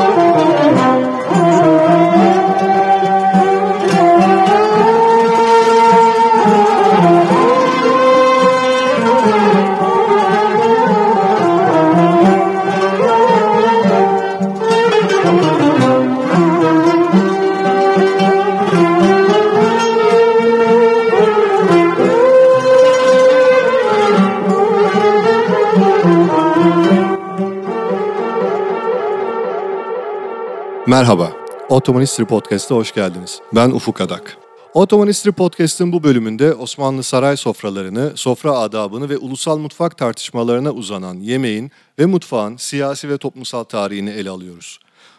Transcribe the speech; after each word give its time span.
Merhaba, 0.00 0.29
Ottoman 31.90 32.02
History 32.02 32.26
Podcast'a 32.26 32.74
hoş 32.74 32.92
geldiniz. 32.92 33.40
Ben 33.52 33.70
Ufuk 33.70 34.00
Adak. 34.00 34.38
Ottoman 34.74 35.06
History 35.06 35.34
Podcast'ın 35.34 35.92
bu 35.92 36.02
bölümünde 36.02 36.54
Osmanlı 36.54 37.02
saray 37.02 37.36
sofralarını, 37.36 38.12
sofra 38.14 38.52
adabını 38.52 39.08
ve 39.08 39.18
ulusal 39.18 39.58
mutfak 39.58 39.98
tartışmalarına 39.98 40.70
uzanan 40.70 41.14
yemeğin 41.14 41.70
ve 41.98 42.06
mutfağın 42.06 42.56
siyasi 42.56 43.08
ve 43.08 43.18
toplumsal 43.18 43.64
tarihini 43.64 44.10
ele 44.10 44.30
alıyoruz. 44.30 44.78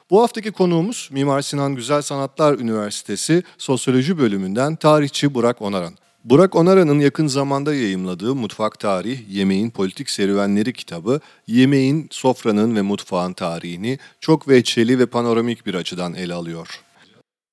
Bu 0.10 0.22
haftaki 0.22 0.52
konuğumuz 0.52 1.10
Mimar 1.12 1.42
Sinan 1.42 1.76
Güzel 1.76 2.02
Sanatlar 2.02 2.60
Üniversitesi 2.60 3.44
Sosyoloji 3.58 4.18
bölümünden 4.18 4.76
tarihçi 4.76 5.34
Burak 5.34 5.62
Onaran. 5.62 5.94
Burak 6.24 6.56
Onaran'ın 6.56 7.00
yakın 7.00 7.28
zamanda 7.28 7.76
yayımladığı 7.76 8.36
Mutfak 8.36 8.80
Tarih, 8.80 9.20
Yemeğin 9.30 9.70
Politik 9.70 10.10
Serüvenleri 10.10 10.74
kitabı, 10.74 11.20
yemeğin, 11.48 12.08
sofranın 12.12 12.76
ve 12.76 12.82
mutfağın 12.82 13.34
tarihini 13.34 14.00
çok 14.20 14.48
veçeli 14.48 15.00
ve 15.00 15.06
panoramik 15.06 15.66
bir 15.66 15.74
açıdan 15.74 16.14
ele 16.14 16.34
alıyor. 16.34 16.82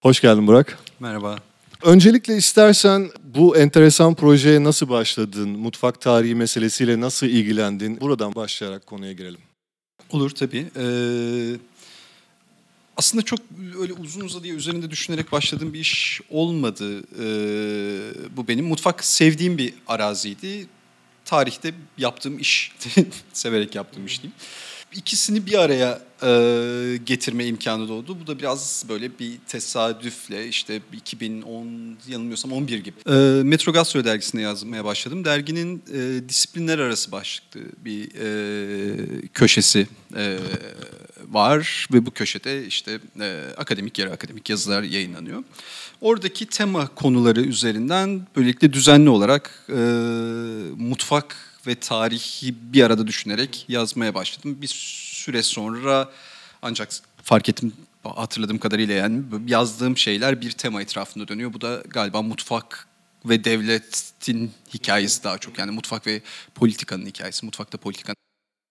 Hoş 0.01 0.21
geldin 0.21 0.47
Burak. 0.47 0.79
Merhaba. 1.01 1.37
Öncelikle 1.83 2.37
istersen 2.37 3.11
bu 3.25 3.57
enteresan 3.57 4.15
projeye 4.15 4.65
nasıl 4.65 4.89
başladın, 4.89 5.49
mutfak 5.49 6.01
tarihi 6.01 6.35
meselesiyle 6.35 7.01
nasıl 7.01 7.27
ilgilendin? 7.27 8.01
Buradan 8.01 8.35
başlayarak 8.35 8.87
konuya 8.87 9.13
girelim. 9.13 9.41
Olur 10.11 10.31
tabii. 10.31 10.67
Ee, 10.77 11.57
aslında 12.99 13.25
çok 13.25 13.39
öyle 13.81 13.93
uzun 13.93 14.21
uzadıya 14.21 14.55
üzerinde 14.55 14.91
düşünerek 14.91 15.33
başladığım 15.33 15.75
bir 15.75 15.81
iş 15.81 16.21
olmadı. 16.31 17.01
Ee, 17.01 18.37
bu 18.37 18.49
benim 18.49 18.67
mutfak 18.67 19.05
sevdiğim 19.05 19.59
bir 19.59 19.75
araziydi. 19.87 20.67
Tarihte 21.25 21.75
yaptığım 21.99 22.39
iş, 22.39 22.73
severek 23.33 23.75
yaptığım 23.75 24.07
iş 24.07 24.23
diyeyim. 24.23 24.37
İkisini 24.95 25.47
bir 25.47 25.59
araya 25.59 26.01
e, 26.23 26.97
getirme 27.05 27.47
imkanı 27.47 27.89
doğdu. 27.89 28.17
Bu 28.21 28.27
da 28.27 28.39
biraz 28.39 28.85
böyle 28.89 29.19
bir 29.19 29.39
tesadüfle 29.49 30.49
işte 30.49 30.81
2010 30.93 31.97
yanılmıyorsam 32.09 32.53
11 32.53 32.79
gibi. 32.79 32.97
E, 33.07 33.43
Metro 33.43 33.73
Gastro 33.73 34.05
dergisine 34.05 34.43
yazmaya 34.43 34.85
başladım. 34.85 35.25
Derginin 35.25 35.83
e, 35.93 36.29
disiplinler 36.29 36.79
arası 36.79 37.13
başlıklı 37.13 37.61
bir 37.85 38.09
e, 38.15 39.29
köşesi 39.35 39.87
e, 40.17 40.39
var 41.29 41.89
ve 41.93 42.07
bu 42.07 42.11
köşede 42.11 42.67
işte 42.67 42.99
e, 43.21 43.43
akademik 43.57 43.99
yarı 43.99 44.13
akademik 44.13 44.51
yazılar 44.51 44.83
yayınlanıyor. 44.83 45.45
Oradaki 46.01 46.47
tema 46.47 46.87
konuları 46.87 47.41
üzerinden 47.41 48.27
böylelikle 48.37 48.73
düzenli 48.73 49.09
olarak 49.09 49.67
e, 49.69 49.81
mutfak 50.77 51.48
ve 51.69 51.75
tarihi 51.75 52.55
bir 52.73 52.83
arada 52.83 53.07
düşünerek 53.07 53.65
yazmaya 53.69 54.15
başladım. 54.15 54.59
Bir 54.63 54.71
süre 54.73 55.43
sonra 55.43 56.11
ancak 56.63 56.89
fark 57.23 57.49
ettim 57.49 57.73
hatırladığım 58.03 58.59
kadarıyla 58.59 58.95
yani 58.95 59.23
yazdığım 59.47 59.97
şeyler 59.97 60.41
bir 60.41 60.51
tema 60.51 60.83
etrafında 60.83 61.29
dönüyor. 61.29 61.53
Bu 61.53 61.61
da 61.61 61.83
galiba 61.89 62.23
mutfak 62.23 62.89
ve 63.25 63.45
devletin 63.45 64.51
hikayesi 64.75 65.25
daha 65.25 65.39
çok. 65.39 65.59
Yani 65.59 65.71
mutfak 65.71 66.07
ve 66.07 66.23
politikanın 66.55 67.07
hikayesi. 67.07 67.47
Mutfakta 67.47 67.79
politikanın 67.79 68.17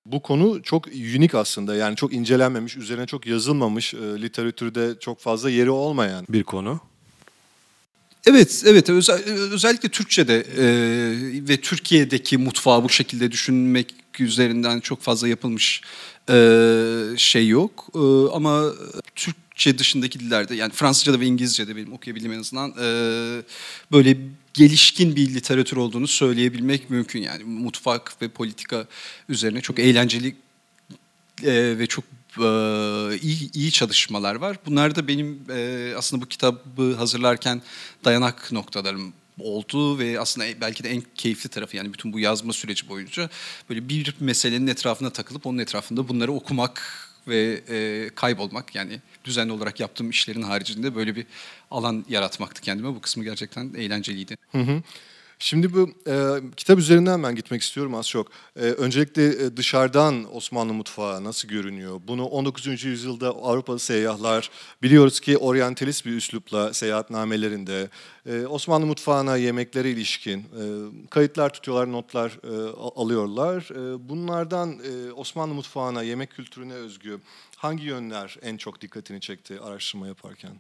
bu 0.05 0.21
konu 0.21 0.63
çok 0.63 0.87
unik 0.87 1.35
aslında. 1.35 1.75
Yani 1.75 1.95
çok 1.95 2.13
incelenmemiş, 2.13 2.77
üzerine 2.77 3.05
çok 3.05 3.27
yazılmamış, 3.27 3.93
e, 3.93 3.97
literatürde 3.97 4.99
çok 4.99 5.19
fazla 5.19 5.49
yeri 5.49 5.69
olmayan 5.69 6.25
bir 6.29 6.43
konu. 6.43 6.79
Evet, 8.27 8.63
evet. 8.65 8.89
Özel, 8.89 9.23
özellikle 9.25 9.89
Türkçe'de 9.89 10.45
e, 10.57 10.65
ve 11.49 11.57
Türkiye'deki 11.61 12.37
mutfağı 12.37 12.83
bu 12.83 12.89
şekilde 12.89 13.31
düşünmek 13.31 13.93
üzerinden 14.19 14.79
çok 14.79 15.01
fazla 15.01 15.27
yapılmış 15.27 15.81
e, 16.29 16.33
şey 17.17 17.47
yok. 17.47 17.87
E, 17.95 17.99
ama 18.33 18.63
Türkçe 19.15 19.77
dışındaki 19.77 20.19
dillerde 20.19 20.55
yani 20.55 20.73
Fransızca'da 20.73 21.19
ve 21.19 21.25
İngilizce'de 21.25 21.75
benim 21.75 21.93
okuyabildiğim 21.93 22.33
en 22.33 22.39
azından 22.39 22.73
e, 22.81 22.87
böyle 23.91 24.17
gelişkin 24.53 25.15
bir 25.15 25.33
literatür 25.33 25.77
olduğunu 25.77 26.07
söyleyebilmek 26.07 26.89
mümkün. 26.89 27.21
Yani 27.21 27.43
mutfak 27.43 28.21
ve 28.21 28.27
politika 28.27 28.87
üzerine 29.29 29.61
çok 29.61 29.79
eğlenceli 29.79 30.35
e, 31.43 31.79
ve 31.79 31.87
çok 31.87 32.03
iyi, 33.21 33.51
iyi 33.53 33.71
çalışmalar 33.71 34.35
var. 34.35 34.57
Bunlar 34.65 34.95
da 34.95 35.07
benim 35.07 35.41
e, 35.49 35.93
aslında 35.97 36.21
bu 36.21 36.27
kitabı 36.27 36.95
hazırlarken 36.95 37.61
dayanak 38.05 38.51
noktalarım 38.51 39.13
oldu 39.39 39.99
ve 39.99 40.19
aslında 40.19 40.61
belki 40.61 40.83
de 40.83 40.89
en 40.89 41.03
keyifli 41.15 41.49
tarafı 41.49 41.77
yani 41.77 41.93
bütün 41.93 42.13
bu 42.13 42.19
yazma 42.19 42.53
süreci 42.53 42.89
boyunca 42.89 43.29
böyle 43.69 43.89
bir 43.89 44.15
meselenin 44.19 44.67
etrafına 44.67 45.09
takılıp 45.09 45.45
onun 45.45 45.57
etrafında 45.57 46.07
bunları 46.07 46.31
okumak 46.31 47.07
ve 47.27 47.61
e, 47.69 48.09
kaybolmak 48.15 48.75
yani 48.75 48.99
düzenli 49.23 49.51
olarak 49.51 49.79
yaptığım 49.79 50.09
işlerin 50.09 50.41
haricinde 50.41 50.95
böyle 50.95 51.15
bir 51.15 51.25
alan 51.71 52.05
yaratmaktı 52.09 52.61
kendime. 52.61 52.95
Bu 52.95 53.01
kısmı 53.01 53.23
gerçekten 53.23 53.73
eğlenceliydi. 53.73 54.37
Hı 54.51 54.57
hı. 54.57 54.81
Şimdi 55.39 55.73
bu 55.73 55.89
e, 56.07 56.15
kitap 56.57 56.79
üzerinden 56.79 57.23
ben 57.23 57.35
gitmek 57.35 57.61
istiyorum 57.61 57.95
az 57.95 58.07
çok. 58.07 58.27
E, 58.55 58.61
öncelikle 58.61 59.25
e, 59.25 59.57
dışarıdan 59.57 60.35
Osmanlı 60.35 60.73
mutfağı 60.73 61.23
nasıl 61.23 61.47
görünüyor? 61.47 62.01
Bunu 62.07 62.25
19. 62.25 62.83
yüzyılda 62.83 63.29
Avrupalı 63.29 63.79
seyyahlar 63.79 64.49
biliyoruz 64.81 65.19
ki 65.19 65.37
oryantalist 65.37 66.05
bir 66.05 66.11
üslupla 66.11 66.73
seyahatnamelerinde 66.73 67.89
e, 68.25 68.45
Osmanlı 68.45 68.85
mutfağına 68.85 69.37
yemeklere 69.37 69.91
ilişkin 69.91 70.39
e, 70.39 70.63
kayıtlar 71.09 71.53
tutuyorlar, 71.53 71.91
notlar 71.91 72.39
e, 72.43 72.69
alıyorlar. 72.95 73.69
E, 73.71 74.09
bunlardan 74.09 74.79
e, 74.79 75.11
Osmanlı 75.11 75.53
mutfağına, 75.53 76.03
yemek 76.03 76.31
kültürüne 76.31 76.73
özgü 76.73 77.19
hangi 77.55 77.83
yönler 77.83 78.37
en 78.41 78.57
çok 78.57 78.81
dikkatini 78.81 79.21
çekti 79.21 79.59
araştırma 79.61 80.07
yaparken? 80.07 80.59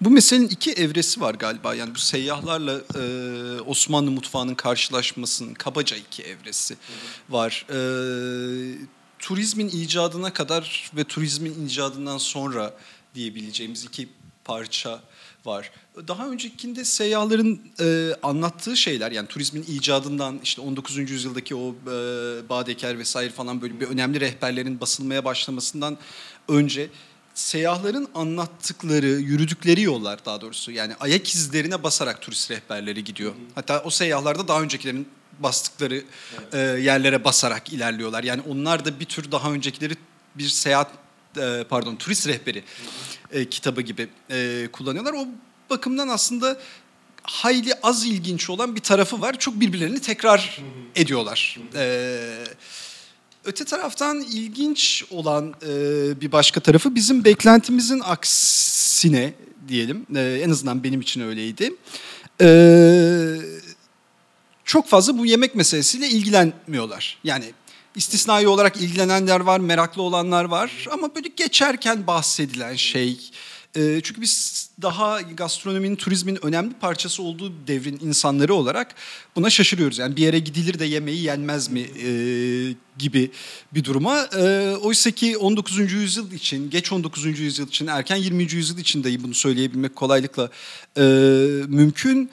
Bu 0.00 0.10
meselenin 0.10 0.48
iki 0.48 0.72
evresi 0.72 1.20
var 1.20 1.34
galiba. 1.34 1.74
Yani 1.74 1.94
bu 1.94 1.98
seyyahlarla 1.98 2.80
e, 2.94 3.60
Osmanlı 3.60 4.10
mutfağının 4.10 4.54
karşılaşmasının 4.54 5.54
kabaca 5.54 5.96
iki 5.96 6.22
evresi 6.22 6.76
var. 7.28 7.66
E, 7.70 7.78
turizmin 9.18 9.68
icadına 9.68 10.32
kadar 10.32 10.90
ve 10.96 11.04
turizmin 11.04 11.66
icadından 11.66 12.18
sonra 12.18 12.74
diyebileceğimiz 13.14 13.84
iki 13.84 14.08
parça 14.44 15.00
var. 15.44 15.70
Daha 16.08 16.28
öncekinde 16.28 16.84
seyyahların 16.84 17.60
e, 17.80 18.10
anlattığı 18.22 18.76
şeyler 18.76 19.12
yani 19.12 19.28
turizmin 19.28 19.64
icadından 19.68 20.40
işte 20.42 20.60
19. 20.60 20.96
yüzyıldaki 20.96 21.54
o 21.54 21.70
e, 21.70 21.88
Badeker 22.48 22.98
vesaire 22.98 23.30
falan 23.30 23.62
böyle 23.62 23.80
bir 23.80 23.86
önemli 23.86 24.20
rehberlerin 24.20 24.80
basılmaya 24.80 25.24
başlamasından 25.24 25.98
önce 26.48 26.90
seyyahların 27.36 28.08
anlattıkları, 28.14 29.06
yürüdükleri 29.06 29.82
yollar 29.82 30.24
daha 30.24 30.40
doğrusu 30.40 30.72
yani 30.72 30.94
ayak 31.00 31.34
izlerine 31.34 31.82
basarak 31.82 32.22
turist 32.22 32.50
rehberleri 32.50 33.04
gidiyor. 33.04 33.34
Hatta 33.54 33.82
o 33.84 33.90
seyyahlarda 33.90 34.48
daha 34.48 34.62
öncekilerin 34.62 35.08
bastıkları 35.38 35.94
evet. 35.94 36.54
e, 36.54 36.58
yerlere 36.58 37.24
basarak 37.24 37.72
ilerliyorlar. 37.72 38.24
Yani 38.24 38.42
onlar 38.48 38.84
da 38.84 39.00
bir 39.00 39.04
tür 39.04 39.32
daha 39.32 39.52
öncekileri 39.52 39.94
bir 40.34 40.48
seyahat 40.48 40.90
e, 41.36 41.64
pardon 41.68 41.96
turist 41.96 42.28
rehberi 42.28 42.64
e, 43.32 43.48
kitabı 43.48 43.80
gibi 43.80 44.08
e, 44.30 44.68
kullanıyorlar. 44.72 45.12
O 45.12 45.26
bakımdan 45.70 46.08
aslında 46.08 46.60
hayli 47.22 47.74
az 47.82 48.06
ilginç 48.06 48.50
olan 48.50 48.76
bir 48.76 48.80
tarafı 48.80 49.20
var. 49.20 49.38
Çok 49.38 49.60
birbirlerini 49.60 50.00
tekrar 50.00 50.60
ediyorlar. 50.94 51.58
Evet 51.74 52.56
Öte 53.46 53.64
taraftan 53.64 54.20
ilginç 54.20 55.04
olan 55.10 55.54
e, 55.66 56.20
bir 56.20 56.32
başka 56.32 56.60
tarafı 56.60 56.94
bizim 56.94 57.24
beklentimizin 57.24 58.00
aksine 58.04 59.34
diyelim. 59.68 60.06
E, 60.16 60.20
en 60.20 60.50
azından 60.50 60.84
benim 60.84 61.00
için 61.00 61.20
öyleydi. 61.20 61.74
E, 62.40 62.48
çok 64.64 64.88
fazla 64.88 65.18
bu 65.18 65.26
yemek 65.26 65.54
meselesiyle 65.54 66.08
ilgilenmiyorlar. 66.08 67.18
Yani 67.24 67.44
istisnai 67.94 68.48
olarak 68.48 68.76
ilgilenenler 68.76 69.40
var, 69.40 69.60
meraklı 69.60 70.02
olanlar 70.02 70.44
var 70.44 70.88
ama 70.92 71.14
böyle 71.14 71.28
geçerken 71.36 72.06
bahsedilen 72.06 72.76
şey 72.76 73.30
E, 73.76 74.00
çünkü 74.02 74.20
biz 74.20 74.66
daha 74.82 75.20
gastronominin, 75.20 75.96
turizmin 75.96 76.46
önemli 76.46 76.74
parçası 76.74 77.22
olduğu 77.22 77.52
devrin 77.66 77.98
insanları 78.02 78.54
olarak 78.54 78.94
buna 79.36 79.50
şaşırıyoruz. 79.50 79.98
Yani 79.98 80.16
bir 80.16 80.22
yere 80.22 80.38
gidilir 80.38 80.78
de 80.78 80.84
yemeği 80.84 81.22
yenmez 81.22 81.70
mi 81.70 81.80
e, 81.80 82.10
gibi 82.98 83.30
bir 83.72 83.84
duruma. 83.84 84.20
E, 84.38 84.76
Oysa 84.76 85.10
ki 85.10 85.36
19. 85.36 85.92
yüzyıl 85.92 86.32
için, 86.32 86.70
geç 86.70 86.92
19. 86.92 87.38
yüzyıl 87.38 87.68
için, 87.68 87.86
erken 87.86 88.16
20. 88.16 88.42
yüzyıl 88.42 88.78
için 88.78 89.04
de 89.04 89.22
bunu 89.22 89.34
söyleyebilmek 89.34 89.96
kolaylıkla 89.96 90.50
e, 90.96 91.02
mümkün. 91.68 92.30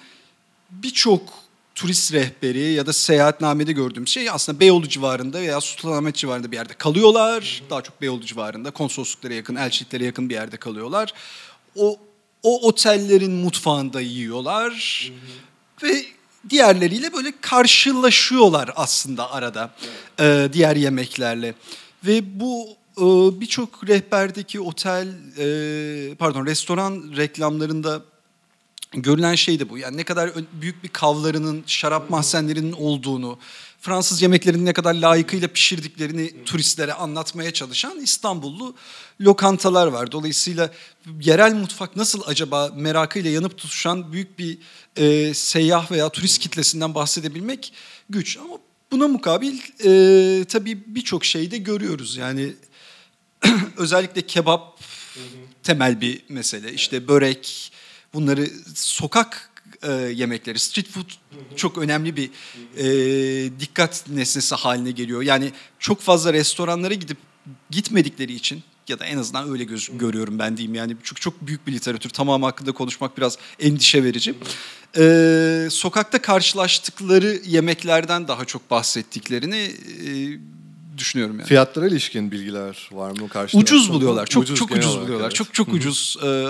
Birçok 0.72 1.43
turist 1.75 2.13
rehberi 2.13 2.73
ya 2.73 2.85
da 2.85 2.93
seyahatnamede 2.93 3.71
gördüğüm 3.71 4.07
şey 4.07 4.29
aslında 4.29 4.59
Beyoğlu 4.59 4.89
civarında 4.89 5.41
veya 5.41 5.61
Sultanahmet 5.61 6.15
civarında 6.15 6.51
bir 6.51 6.57
yerde 6.57 6.73
kalıyorlar. 6.73 7.63
Daha 7.69 7.81
çok 7.81 8.01
Beyoğlu 8.01 8.25
civarında 8.25 8.71
konsolosluklara 8.71 9.33
yakın, 9.33 9.55
elçiliklere 9.55 10.05
yakın 10.05 10.29
bir 10.29 10.33
yerde 10.33 10.57
kalıyorlar. 10.57 11.13
O 11.75 11.97
o 12.43 12.67
otellerin 12.67 13.31
mutfağında 13.31 14.01
yiyorlar 14.01 15.11
ve 15.83 16.05
diğerleriyle 16.49 17.13
böyle 17.13 17.33
karşılaşıyorlar 17.41 18.71
aslında 18.75 19.31
arada 19.31 19.71
e, 20.19 20.49
diğer 20.53 20.75
yemeklerle. 20.75 21.53
Ve 22.05 22.39
bu 22.39 22.67
e, 22.97 23.05
birçok 23.41 23.87
rehberdeki 23.87 24.61
otel 24.61 25.07
e, 25.37 26.15
pardon 26.15 26.45
restoran 26.45 27.13
reklamlarında 27.17 28.01
görülen 28.94 29.36
şey 29.36 29.60
de 29.60 29.69
bu. 29.69 29.78
Yani 29.78 29.98
ne 29.98 30.04
kadar 30.04 30.31
büyük 30.62 30.84
bir 30.84 30.90
kavlarının, 30.90 31.63
şarap 31.68 32.10
mahzenlerinin 32.10 32.72
olduğunu, 32.72 33.40
Fransız 33.84 34.22
yemeklerini 34.22 34.66
ne 34.66 34.74
kadar 34.74 34.94
layıkıyla 34.94 35.48
pişirdiklerini 35.48 36.44
turistlere 36.45 36.94
anlatmaya 36.94 37.54
çalışan 37.54 38.00
İstanbullu 38.00 38.75
lokantalar 39.22 39.88
var. 39.88 40.12
Dolayısıyla 40.12 40.72
yerel 41.22 41.54
mutfak 41.54 41.95
nasıl 41.95 42.22
acaba 42.25 42.72
merakıyla 42.75 43.31
yanıp 43.31 43.57
tutuşan 43.57 44.13
büyük 44.13 44.40
bir 44.40 44.57
e, 44.95 45.34
seyyah 45.34 45.92
veya 45.92 46.10
turist 46.10 46.40
kitlesinden 46.40 46.95
bahsedebilmek 46.95 47.74
güç. 48.10 48.38
Ama 48.38 48.57
buna 48.92 49.07
mukabil 49.07 49.60
e, 49.86 50.45
tabii 50.45 50.95
birçok 50.95 51.25
şeyde 51.25 51.57
görüyoruz. 51.57 52.18
Yani 52.18 52.54
özellikle 53.78 54.22
kebap 54.22 54.80
temel 55.63 56.01
bir 56.01 56.22
mesele. 56.30 56.74
İşte 56.74 57.07
börek, 57.07 57.72
bunları 58.13 58.50
sokak 58.75 59.50
e, 59.83 59.92
yemekleri, 59.92 60.60
street 60.60 60.89
food 60.89 61.06
çok 61.56 61.77
önemli 61.77 62.15
bir 62.15 62.30
e, 62.77 63.60
dikkat 63.60 64.04
nesnesi 64.10 64.56
haline 64.56 64.92
geliyor. 64.92 65.21
Yani 65.21 65.51
çok 65.80 66.01
fazla 66.01 66.33
restoranlara 66.33 66.94
gidip 66.94 67.18
gitmedikleri 67.69 68.33
için 68.33 68.63
ya 68.88 69.00
da 69.00 69.06
en 69.06 69.18
azından 69.18 69.51
öyle 69.51 69.63
göz, 69.63 69.89
görüyorum 69.94 70.39
ben 70.39 70.57
diyeyim 70.57 70.75
yani 70.75 70.95
çünkü 71.04 71.21
çok 71.21 71.48
büyük 71.48 71.68
bir 71.68 71.74
literatür 71.74 72.10
tamamı 72.10 72.45
hakkında 72.45 72.71
konuşmak 72.71 73.18
biraz 73.18 73.38
endişe 73.60 74.04
verici. 74.04 74.36
Ee, 74.98 75.68
sokakta 75.71 76.21
karşılaştıkları 76.21 77.42
yemeklerden 77.45 78.27
daha 78.27 78.45
çok 78.45 78.71
bahsettiklerini 78.71 79.71
e, 80.06 80.09
düşünüyorum 80.98 81.40
yani. 81.40 81.48
Fiyatlara 81.48 81.88
ilişkin 81.88 82.31
bilgiler 82.31 82.90
var 82.92 83.12
mı 83.12 83.30
karşıda? 83.30 83.62
Ucuz 83.62 83.94
buluyorlar. 83.94 84.25
Çok 84.25 84.44
ucuz 84.44 84.60
çok 84.60 84.72
ucuz 84.72 85.01
buluyorlar. 85.01 85.25
Evet. 85.25 85.36
Çok 85.36 85.54
çok 85.54 85.68
Hı-hı. 85.68 85.75
ucuz. 85.75 86.18
Ee, 86.24 86.48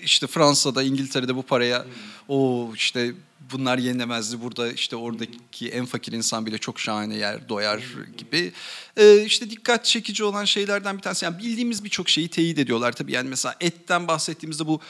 işte 0.00 0.26
Fransa'da, 0.26 0.82
İngiltere'de 0.82 1.36
bu 1.36 1.42
paraya 1.42 1.86
o 2.28 2.70
işte 2.74 3.14
bunlar 3.52 3.78
yenilemezdi. 3.78 4.40
Burada 4.40 4.72
işte 4.72 4.96
oradaki 4.96 5.68
en 5.68 5.86
fakir 5.86 6.12
insan 6.12 6.46
bile 6.46 6.58
çok 6.58 6.80
şahane 6.80 7.16
yer 7.16 7.48
doyar 7.48 7.82
gibi. 8.16 8.52
Ee, 8.96 9.24
işte 9.24 9.50
dikkat 9.50 9.84
çekici 9.84 10.24
olan 10.24 10.44
şeylerden 10.44 10.96
bir 10.96 11.02
tanesi. 11.02 11.24
Yani 11.24 11.38
bildiğimiz 11.38 11.84
birçok 11.84 12.08
şeyi 12.08 12.28
teyit 12.28 12.58
ediyorlar 12.58 12.92
tabii. 12.92 13.12
Yani 13.12 13.28
mesela 13.28 13.54
etten 13.60 14.08
bahsettiğimizde 14.08 14.66
bu 14.66 14.80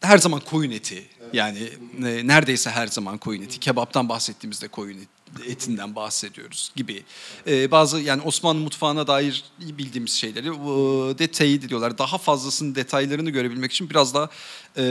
her 0.00 0.18
zaman 0.18 0.40
koyun 0.40 0.70
eti. 0.70 1.06
Yani 1.32 1.68
e, 2.04 2.26
neredeyse 2.26 2.70
her 2.70 2.86
zaman 2.86 3.18
koyun 3.18 3.42
eti. 3.42 3.60
Kebaptan 3.60 4.08
bahsettiğimizde 4.08 4.68
koyun 4.68 4.98
eti 4.98 5.15
etinden 5.46 5.96
bahsediyoruz 5.96 6.72
gibi. 6.76 7.04
Ee, 7.46 7.70
bazı 7.70 8.00
yani 8.00 8.22
Osmanlı 8.22 8.60
mutfağına 8.60 9.06
dair 9.06 9.44
bildiğimiz 9.60 10.12
şeyleri 10.12 10.48
e, 10.48 11.18
de 11.18 11.26
teyit 11.26 11.64
ediyorlar. 11.64 11.98
Daha 11.98 12.18
fazlasının 12.18 12.74
detaylarını 12.74 13.30
görebilmek 13.30 13.72
için 13.72 13.90
biraz 13.90 14.14
daha 14.14 14.28
e, 14.76 14.82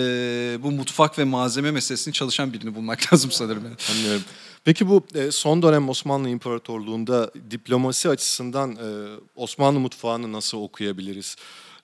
bu 0.63 0.71
mutfak 0.71 1.19
ve 1.19 1.23
malzeme 1.23 1.71
meselesini 1.71 2.13
çalışan 2.13 2.53
birini 2.53 2.75
bulmak 2.75 3.13
lazım 3.13 3.31
sanırım. 3.31 3.63
Anlıyorum. 3.91 4.23
Peki 4.63 4.89
bu 4.89 5.05
e, 5.15 5.31
son 5.31 5.61
dönem 5.61 5.89
Osmanlı 5.89 6.29
İmparatorluğu'nda 6.29 7.31
diplomasi 7.51 8.09
açısından 8.09 8.71
e, 8.71 8.87
Osmanlı 9.35 9.79
mutfağını 9.79 10.31
nasıl 10.31 10.57
okuyabiliriz? 10.57 11.35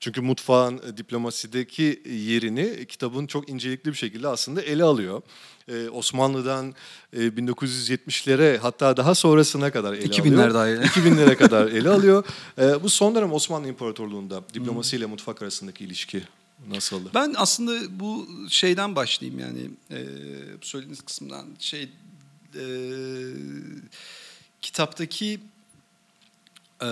Çünkü 0.01 0.21
mutfağın 0.21 0.81
e, 0.87 0.97
diplomasideki 0.97 2.03
yerini 2.05 2.85
kitabın 2.85 3.27
çok 3.27 3.49
incelikli 3.49 3.89
bir 3.89 3.97
şekilde 3.97 4.27
aslında 4.27 4.61
ele 4.61 4.83
alıyor. 4.83 5.21
Ee, 5.67 5.89
Osmanlı'dan 5.89 6.75
e, 7.13 7.17
1970'lere 7.17 8.57
hatta 8.57 8.97
daha 8.97 9.15
sonrasına 9.15 9.71
kadar 9.71 9.93
ele 9.93 10.05
2000'ler 10.05 10.19
alıyor. 10.19 10.49
2000'ler 10.49 10.53
dahil. 10.53 10.77
2000'lere 10.77 11.35
kadar 11.35 11.67
ele 11.67 11.89
alıyor. 11.97 12.25
E, 12.57 12.83
bu 12.83 12.89
son 12.89 13.15
dönem 13.15 13.33
Osmanlı 13.33 13.67
İmparatorluğu'nda 13.67 14.41
diplomasi 14.53 14.95
ile 14.95 15.05
mutfak 15.05 15.41
arasındaki 15.41 15.83
ilişki 15.83 16.23
nasıldı? 16.69 17.09
Ben 17.13 17.33
aslında 17.37 17.99
bu 17.99 18.27
şeyden 18.49 18.95
başlayayım 18.95 19.39
yani 19.39 19.69
e, 19.91 19.99
söylediğiniz 20.61 21.01
kısımdan 21.01 21.45
şey 21.59 21.89
e, 22.55 22.63
kitaptaki 24.61 25.39
e, 26.81 26.89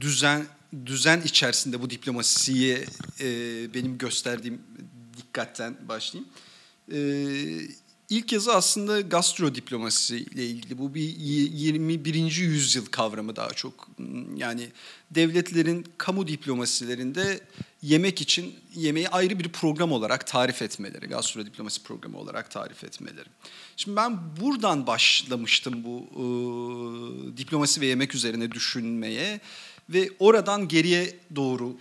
düzen 0.00 0.46
düzen 0.86 1.20
içerisinde 1.20 1.82
bu 1.82 1.90
diplomasiye 1.90 2.84
e, 3.20 3.26
benim 3.74 3.98
gösterdiğim 3.98 4.62
dikkatten 5.16 5.76
başlayayım. 5.88 6.30
E, 6.92 6.98
ilk 8.10 8.32
yazı 8.32 8.54
aslında 8.54 9.00
gastro 9.00 9.54
diplomasi 9.54 10.16
ile 10.16 10.46
ilgili. 10.46 10.78
Bu 10.78 10.94
bir 10.94 11.16
21. 11.16 12.14
yüzyıl 12.36 12.86
kavramı 12.86 13.36
daha 13.36 13.50
çok. 13.50 13.88
Yani 14.36 14.68
devletlerin 15.10 15.86
kamu 15.98 16.28
diplomasilerinde 16.28 17.40
yemek 17.82 18.20
için 18.20 18.54
yemeği 18.74 19.08
ayrı 19.08 19.38
bir 19.38 19.48
program 19.48 19.92
olarak 19.92 20.26
tarif 20.26 20.62
etmeleri, 20.62 21.06
gastro 21.06 21.46
diplomasi 21.46 21.82
programı 21.82 22.18
olarak 22.18 22.50
tarif 22.50 22.84
etmeleri. 22.84 23.28
Şimdi 23.76 23.96
ben 23.96 24.18
buradan 24.40 24.86
başlamıştım 24.86 25.84
bu 25.84 26.06
e, 26.12 27.36
diplomasi 27.36 27.80
ve 27.80 27.86
yemek 27.86 28.14
üzerine 28.14 28.50
düşünmeye. 28.52 29.40
Ve 29.92 30.10
oradan 30.18 30.68
geriye 30.68 31.16
doğru 31.36 31.76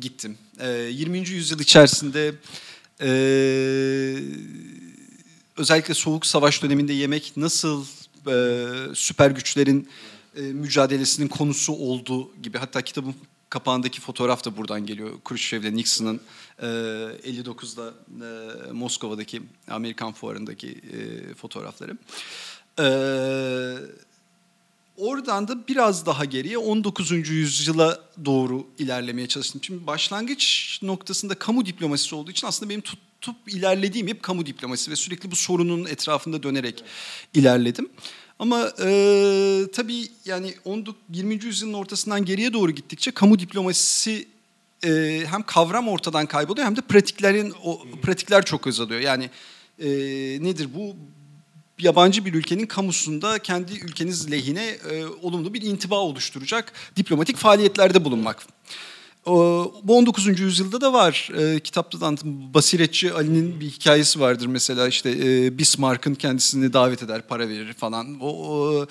gittim. 0.00 0.38
E, 0.60 0.70
ee, 0.70 0.90
20. 0.90 1.18
yüzyıl 1.18 1.60
içerisinde 1.60 2.34
e, 3.00 3.08
özellikle 5.56 5.94
Soğuk 5.94 6.26
Savaş 6.26 6.62
döneminde 6.62 6.92
yemek 6.92 7.32
nasıl 7.36 7.84
e, 8.26 8.66
süper 8.94 9.30
güçlerin 9.30 9.88
e, 10.36 10.40
mücadelesinin 10.40 11.28
konusu 11.28 11.72
olduğu 11.72 12.42
gibi. 12.42 12.58
Hatta 12.58 12.82
kitabın 12.82 13.14
kapağındaki 13.50 14.00
fotoğraf 14.00 14.44
da 14.44 14.56
buradan 14.56 14.86
geliyor. 14.86 15.10
Khrushchev'le 15.24 15.74
Nixon'ın 15.74 16.20
e, 16.58 16.66
59'da 16.66 17.94
e, 18.68 18.72
Moskova'daki 18.72 19.42
Amerikan 19.68 20.12
fuarındaki 20.12 20.68
e, 20.68 21.34
fotoğrafları. 21.34 21.98
Evet 22.78 24.13
Oradan 24.96 25.48
da 25.48 25.68
biraz 25.68 26.06
daha 26.06 26.24
geriye 26.24 26.58
19. 26.58 27.10
yüzyıla 27.10 28.00
doğru 28.24 28.66
ilerlemeye 28.78 29.28
çalıştım. 29.28 29.60
Şimdi 29.64 29.86
başlangıç 29.86 30.78
noktasında 30.82 31.34
kamu 31.34 31.66
diplomasisi 31.66 32.14
olduğu 32.14 32.30
için 32.30 32.46
aslında 32.46 32.70
benim 32.70 32.80
tutup 32.80 33.36
ilerlediğim 33.46 34.08
hep 34.08 34.22
kamu 34.22 34.46
diplomasisi 34.46 34.90
ve 34.90 34.96
sürekli 34.96 35.30
bu 35.30 35.36
sorunun 35.36 35.84
etrafında 35.84 36.42
dönerek 36.42 36.84
ilerledim. 37.34 37.88
Ama 38.38 38.72
e, 38.84 39.66
tabii 39.72 40.08
yani 40.24 40.54
19, 40.64 41.02
20. 41.12 41.44
yüzyılın 41.44 41.72
ortasından 41.72 42.24
geriye 42.24 42.52
doğru 42.52 42.70
gittikçe 42.70 43.10
kamu 43.10 43.38
diplomasisi 43.38 44.28
e, 44.84 45.22
hem 45.26 45.42
kavram 45.42 45.88
ortadan 45.88 46.26
kayboluyor 46.26 46.66
hem 46.66 46.76
de 46.76 46.80
pratiklerin 46.80 47.54
o 47.64 47.82
pratikler 48.02 48.44
çok 48.44 48.66
azalıyor. 48.66 49.00
Yani 49.00 49.30
e, 49.78 49.88
nedir 50.40 50.68
bu? 50.74 50.96
Yabancı 51.78 52.24
bir 52.24 52.34
ülkenin 52.34 52.66
kamusunda 52.66 53.38
kendi 53.38 53.72
ülkeniz 53.72 54.30
lehine 54.30 54.64
e, 54.64 55.04
olumlu 55.22 55.54
bir 55.54 55.62
intiba 55.62 55.98
oluşturacak 55.98 56.72
diplomatik 56.96 57.36
faaliyetlerde 57.36 58.04
bulunmak. 58.04 58.46
Bu 59.26 59.96
19. 59.96 60.40
yüzyılda 60.40 60.80
da 60.80 60.92
var. 60.92 61.30
E, 61.38 61.60
kitapta 61.60 62.00
da 62.00 62.12
Basiretçi 62.24 63.12
Ali'nin 63.12 63.60
bir 63.60 63.70
hikayesi 63.70 64.20
vardır 64.20 64.46
mesela 64.46 64.88
işte 64.88 65.10
e, 65.10 65.58
Bismarck'ın 65.58 66.14
kendisini 66.14 66.72
davet 66.72 67.02
eder, 67.02 67.28
para 67.28 67.48
verir 67.48 67.72
falan. 67.72 68.20
O 68.20 68.86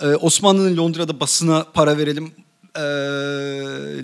e, 0.00 0.06
Osmanlı'nın 0.06 0.76
Londra'da 0.76 1.20
basına 1.20 1.64
para 1.74 1.98
verelim, 1.98 2.32
e, 2.76 2.82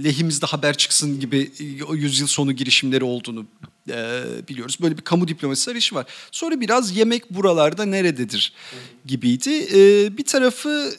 lehimizde 0.05 0.47
haber 0.47 0.77
çıksın 0.77 1.21
gibi 1.21 1.53
o 1.89 1.95
yüzyıl 1.95 2.27
sonu 2.27 2.53
girişimleri 2.53 3.05
olduğunu 3.05 3.47
e, 3.91 4.23
biliyoruz. 4.49 4.79
Böyle 4.81 4.97
bir 4.97 5.03
kamu 5.03 5.29
diplomasisi 5.29 5.71
arayışı 5.71 5.95
var. 5.95 6.07
Sonra 6.33 6.61
biraz 6.61 6.97
yemek 6.97 7.31
buralarda 7.31 7.85
nerededir 7.85 8.53
gibiydi. 9.05 9.67
E, 9.75 10.17
bir 10.19 10.25
tarafı 10.25 10.93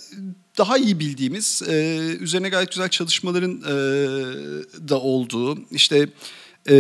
daha 0.57 0.77
iyi 0.77 0.99
bildiğimiz, 0.99 1.61
e, 1.67 1.97
üzerine 2.19 2.49
gayet 2.49 2.71
güzel 2.71 2.89
çalışmaların 2.89 3.61
e, 3.61 3.69
da 4.89 4.99
olduğu, 4.99 5.59
işte 5.71 6.09
e, 6.69 6.77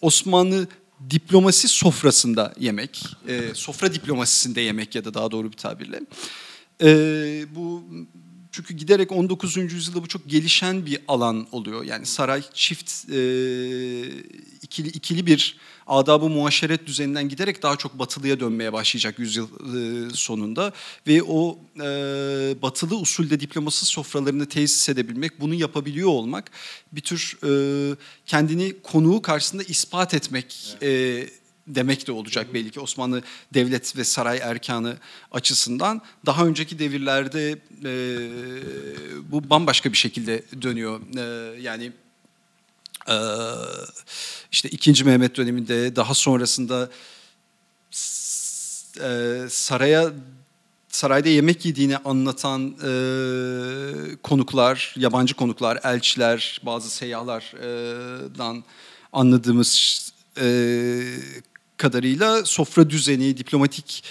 Osmanlı 0.00 0.66
diplomasi 1.10 1.68
sofrasında 1.68 2.54
yemek, 2.60 3.04
e, 3.28 3.54
sofra 3.54 3.94
diplomasisinde 3.94 4.60
yemek 4.60 4.94
ya 4.94 5.04
da 5.04 5.14
daha 5.14 5.30
doğru 5.30 5.52
bir 5.52 5.56
tabirle. 5.56 6.00
E, 6.82 6.88
bu 7.54 7.84
çünkü 8.54 8.74
giderek 8.74 9.12
19. 9.12 9.56
yüzyılda 9.56 10.02
bu 10.02 10.06
çok 10.06 10.28
gelişen 10.28 10.86
bir 10.86 10.98
alan 11.08 11.46
oluyor. 11.52 11.84
Yani 11.84 12.06
saray 12.06 12.42
çift 12.54 13.10
e, 13.10 13.18
ikili 14.62 14.88
ikili 14.88 15.26
bir 15.26 15.56
adabı 15.86 16.28
muaşeret 16.28 16.86
düzeninden 16.86 17.28
giderek 17.28 17.62
daha 17.62 17.76
çok 17.76 17.98
batılıya 17.98 18.40
dönmeye 18.40 18.72
başlayacak 18.72 19.18
yüzyıl 19.18 19.48
e, 19.48 20.10
sonunda 20.14 20.72
ve 21.06 21.22
o 21.22 21.58
e, 21.76 21.82
batılı 22.62 22.96
usulde 22.96 23.40
diploması 23.40 23.86
sofralarını 23.86 24.48
tesis 24.48 24.88
edebilmek, 24.88 25.40
bunu 25.40 25.54
yapabiliyor 25.54 26.08
olmak 26.08 26.50
bir 26.92 27.00
tür 27.00 27.38
e, 27.44 27.50
kendini 28.26 28.76
konuğu 28.82 29.22
karşısında 29.22 29.62
ispat 29.62 30.14
etmek 30.14 30.76
e, 30.82 31.26
demek 31.66 32.06
de 32.06 32.12
olacak 32.12 32.54
belli 32.54 32.70
ki 32.70 32.80
Osmanlı 32.80 33.22
devlet 33.54 33.96
ve 33.96 34.04
saray 34.04 34.38
erkanı 34.42 34.96
açısından. 35.32 36.02
Daha 36.26 36.46
önceki 36.46 36.78
devirlerde 36.78 37.58
e, 37.84 37.92
bu 39.30 39.50
bambaşka 39.50 39.92
bir 39.92 39.96
şekilde 39.96 40.42
dönüyor. 40.62 41.00
E, 41.16 41.60
yani 41.60 41.92
e, 43.08 43.16
işte 44.52 44.68
ikinci 44.68 45.04
Mehmet 45.04 45.36
döneminde 45.36 45.96
daha 45.96 46.14
sonrasında 46.14 46.90
e, 49.02 49.40
saraya 49.48 50.12
sarayda 50.88 51.28
yemek 51.28 51.64
yediğini 51.64 51.96
anlatan 51.96 52.76
e, 52.82 52.92
konuklar, 54.22 54.94
yabancı 54.98 55.34
konuklar, 55.34 55.80
elçiler, 55.84 56.60
bazı 56.66 56.90
seyyahlardan 56.90 58.64
anladığımız 59.12 60.00
e, 60.40 60.46
kadarıyla 61.84 62.44
sofra 62.44 62.90
düzeni, 62.90 63.36
diplomatik 63.36 64.04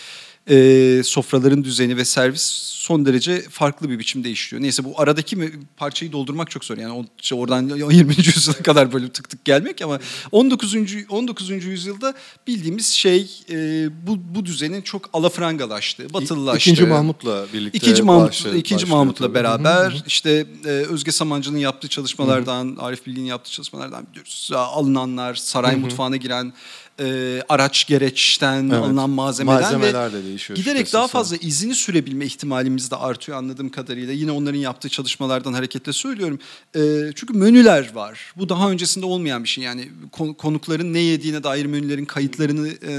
e, 0.49 1.01
sofraların 1.03 1.63
düzeni 1.63 1.97
ve 1.97 2.05
servis 2.05 2.41
son 2.83 3.05
derece 3.05 3.41
farklı 3.41 3.89
bir 3.89 3.99
biçimde 3.99 4.31
işliyor. 4.31 4.63
Neyse 4.63 4.83
bu 4.83 4.93
aradaki 4.97 5.35
mi, 5.35 5.51
parçayı 5.77 6.11
doldurmak 6.11 6.51
çok 6.51 6.65
zor. 6.65 6.77
Yani 6.77 6.93
o, 6.93 7.05
işte 7.21 7.35
oradan 7.35 7.91
20. 7.91 8.15
yüzyıla 8.17 8.57
kadar 8.63 8.93
böyle 8.93 9.09
tık 9.09 9.29
tık 9.29 9.45
gelmek 9.45 9.81
ama 9.81 9.99
19. 10.31 10.75
19. 11.09 11.49
yüzyılda 11.49 12.13
bildiğimiz 12.47 12.89
şey 12.89 13.31
e, 13.49 13.87
bu 14.07 14.17
bu 14.35 14.45
düzenin 14.45 14.81
çok 14.81 15.09
alafrangalaştığı, 15.13 16.13
batılılaştığı. 16.13 16.69
İkinci 16.69 16.85
Mahmut'la 16.85 17.45
birlikte 17.53 17.77
İkinci 17.77 18.03
Mahmut 18.03 18.29
başlıyor, 18.29 18.55
ikinci 18.55 18.85
Mahmut'la 18.85 19.33
beraber 19.33 20.03
işte 20.07 20.45
e, 20.65 20.69
Özge 20.69 21.11
Samancı'nın 21.11 21.57
yaptığı 21.57 21.87
çalışmalardan, 21.87 22.75
Arif 22.79 23.05
Bilgin'in 23.05 23.25
yaptığı 23.25 23.51
çalışmalardan 23.51 24.07
biliyoruz. 24.11 24.49
Alınanlar, 24.53 25.35
saray 25.35 25.75
mutfağına 25.75 26.17
giren 26.17 26.53
e, 26.99 27.41
araç 27.49 27.87
gereçten 27.87 28.63
Evet. 28.63 28.73
alınan 28.73 29.09
malzemeden 29.09 29.61
Malzemeler 29.61 30.13
ve 30.13 30.32
değişiyor 30.33 30.59
giderek 30.59 30.93
daha 30.93 31.07
fazla 31.07 31.35
izini 31.35 31.75
sürebilme 31.75 32.25
ihtimalimiz 32.25 32.91
de 32.91 32.95
artıyor 32.95 33.37
anladığım 33.37 33.69
kadarıyla. 33.69 34.13
Yine 34.13 34.31
onların 34.31 34.59
yaptığı 34.59 34.89
çalışmalardan 34.89 35.53
hareketle 35.53 35.93
söylüyorum. 35.93 36.39
E, 36.75 36.79
çünkü 37.15 37.33
menüler 37.33 37.93
var. 37.93 38.33
Bu 38.37 38.49
daha 38.49 38.71
öncesinde 38.71 39.05
olmayan 39.05 39.43
bir 39.43 39.49
şey. 39.49 39.63
Yani 39.63 39.89
kon- 40.11 40.33
konukların 40.33 40.93
ne 40.93 40.99
yediğine 40.99 41.43
dair 41.43 41.65
menülerin 41.65 42.05
kayıtlarını 42.05 42.67
e, 42.69 42.91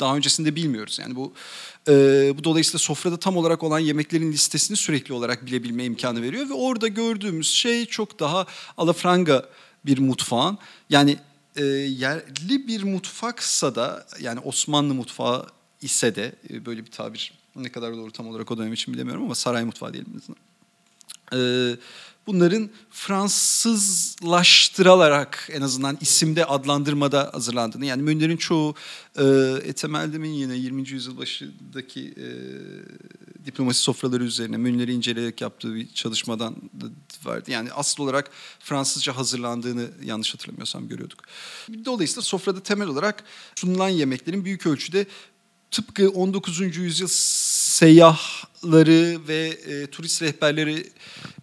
daha 0.00 0.16
öncesinde 0.16 0.56
bilmiyoruz. 0.56 0.98
Yani 1.00 1.16
bu 1.16 1.32
e, 1.88 1.92
bu 2.38 2.44
dolayısıyla 2.44 2.78
sofrada 2.78 3.16
tam 3.16 3.36
olarak 3.36 3.62
olan 3.62 3.78
yemeklerin 3.78 4.32
listesini 4.32 4.76
sürekli 4.76 5.14
olarak 5.14 5.46
bilebilme 5.46 5.84
imkanı 5.84 6.22
veriyor 6.22 6.48
ve 6.48 6.54
orada 6.54 6.88
gördüğümüz 6.88 7.50
şey 7.50 7.86
çok 7.86 8.20
daha 8.20 8.46
alafranga 8.76 9.44
bir 9.86 9.98
mutfağın 9.98 10.58
yani 10.90 11.16
e, 11.56 11.64
yerli 11.64 12.68
bir 12.68 12.82
mutfaksa 12.82 13.74
da 13.74 14.06
yani 14.20 14.40
Osmanlı 14.40 14.94
mutfağı 14.94 15.46
ise 15.82 16.14
de 16.14 16.34
e, 16.50 16.66
böyle 16.66 16.86
bir 16.86 16.90
tabir 16.90 17.32
ne 17.56 17.72
kadar 17.72 17.96
doğru 17.96 18.10
tam 18.10 18.28
olarak 18.28 18.50
o 18.50 18.58
dönem 18.58 18.72
için 18.72 18.94
bilemiyorum 18.94 19.24
ama 19.24 19.34
saray 19.34 19.64
mutfağı 19.64 19.92
diyelim 19.92 20.12
en 20.14 20.18
azından. 20.18 20.38
E, 21.32 21.38
bunların 22.26 22.70
Fransızlaştırılarak 22.90 25.48
en 25.52 25.62
azından 25.62 25.98
isimde 26.00 26.44
adlandırmada 26.44 27.30
hazırlandığını 27.32 27.86
yani 27.86 28.02
menülerin 28.02 28.36
çoğu 28.36 28.74
e, 29.18 29.24
Etemeldem'in 29.64 30.32
yine 30.32 30.56
20. 30.56 30.88
yüzyıl 30.88 31.18
başındaki 31.18 32.14
e, 32.16 32.26
diplomasi 33.46 33.80
sofraları 33.80 34.24
üzerine 34.24 34.56
menüleri 34.56 34.92
inceleyerek 34.92 35.40
yaptığı 35.40 35.74
bir 35.74 35.94
çalışmadan 35.94 36.54
da 36.54 36.86
vardı. 37.24 37.50
Yani 37.50 37.72
asıl 37.72 38.02
olarak 38.02 38.30
Fransızca 38.60 39.16
hazırlandığını 39.16 39.90
yanlış 40.04 40.34
hatırlamıyorsam 40.34 40.88
görüyorduk. 40.88 41.22
Dolayısıyla 41.84 42.22
sofrada 42.22 42.62
temel 42.62 42.88
olarak 42.88 43.24
sunulan 43.54 43.88
yemeklerin 43.88 44.44
büyük 44.44 44.66
ölçüde 44.66 45.06
tıpkı 45.76 46.10
19. 46.10 46.76
yüzyıl 46.76 47.08
seyyahları 47.10 49.28
ve 49.28 49.46
e, 49.46 49.86
turist 49.86 50.22
rehberleri 50.22 50.90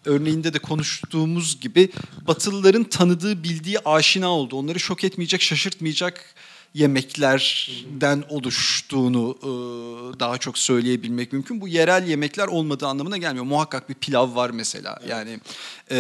örneğinde 0.06 0.54
de 0.54 0.60
konuştuğumuz 0.60 1.62
gibi 1.62 1.90
Batılıların 2.28 2.84
tanıdığı, 2.84 3.44
bildiği, 3.44 3.80
aşina 3.80 4.30
oldu. 4.30 4.56
Onları 4.56 4.80
şok 4.80 5.04
etmeyecek, 5.04 5.42
şaşırtmayacak 5.42 6.26
yemeklerden 6.74 8.24
oluştuğunu 8.30 9.38
e, 9.42 9.50
daha 10.20 10.38
çok 10.38 10.58
söyleyebilmek 10.58 11.34
mümkün. 11.34 11.62
Bu 11.62 11.68
yerel 11.68 12.08
yemekler 12.08 12.48
olmadığı 12.48 12.88
anlamına 12.88 13.18
gelmiyor. 13.18 13.46
Muhakkak 13.46 13.90
bir 13.90 13.94
pilav 13.94 14.36
var 14.36 14.50
mesela. 14.50 15.00
Yani 15.08 15.40
e, 15.92 15.98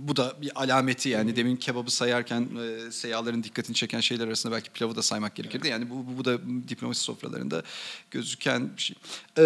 bu 0.00 0.16
da 0.16 0.32
bir 0.42 0.62
alameti 0.62 1.08
yani. 1.08 1.36
Demin 1.36 1.56
kebabı 1.56 1.90
sayarken 1.90 2.48
e, 2.62 2.92
seyyahların 2.92 3.42
dikkatini 3.42 3.76
çeken 3.76 4.00
şeyler 4.00 4.26
arasında 4.26 4.52
belki 4.52 4.70
pilavı 4.70 4.96
da 4.96 5.02
saymak 5.02 5.34
gerekirdi. 5.34 5.68
Yani 5.68 5.90
bu, 5.90 5.94
bu, 5.94 6.18
bu 6.18 6.24
da 6.24 6.38
diplomasi 6.68 7.00
sofralarında 7.00 7.62
gözüken 8.10 8.70
bir 8.76 8.82
şey. 8.82 8.96
E, 9.38 9.44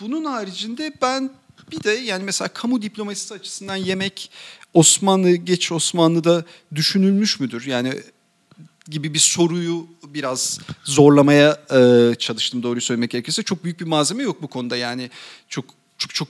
bunun 0.00 0.24
haricinde 0.24 0.92
ben 1.02 1.30
bir 1.72 1.82
de 1.82 1.90
yani 1.90 2.24
mesela 2.24 2.48
kamu 2.48 2.82
diplomasisi 2.82 3.34
açısından 3.34 3.76
yemek 3.76 4.30
Osmanlı 4.74 5.30
geç 5.30 5.72
Osmanlı'da 5.72 6.44
düşünülmüş 6.74 7.40
müdür? 7.40 7.66
Yani 7.66 7.94
gibi 8.90 9.14
bir 9.14 9.18
soruyu 9.18 9.86
biraz 10.04 10.60
zorlamaya 10.84 11.60
e, 11.70 12.14
çalıştım 12.14 12.62
doğruyu 12.62 12.80
söylemek 12.80 13.10
gerekirse. 13.10 13.42
Çok 13.42 13.64
büyük 13.64 13.80
bir 13.80 13.86
malzeme 13.86 14.22
yok 14.22 14.42
bu 14.42 14.48
konuda 14.48 14.76
yani 14.76 15.10
çok 15.48 15.64
çok 15.98 16.14
çok 16.14 16.28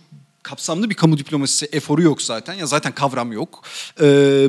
kapsamlı 0.48 0.90
bir 0.90 0.94
kamu 0.94 1.18
diplomasisi 1.18 1.68
eforu 1.72 2.02
yok 2.02 2.22
zaten. 2.22 2.54
Ya 2.54 2.66
zaten 2.66 2.94
kavram 2.94 3.32
yok. 3.32 3.62
Ee, 4.00 4.04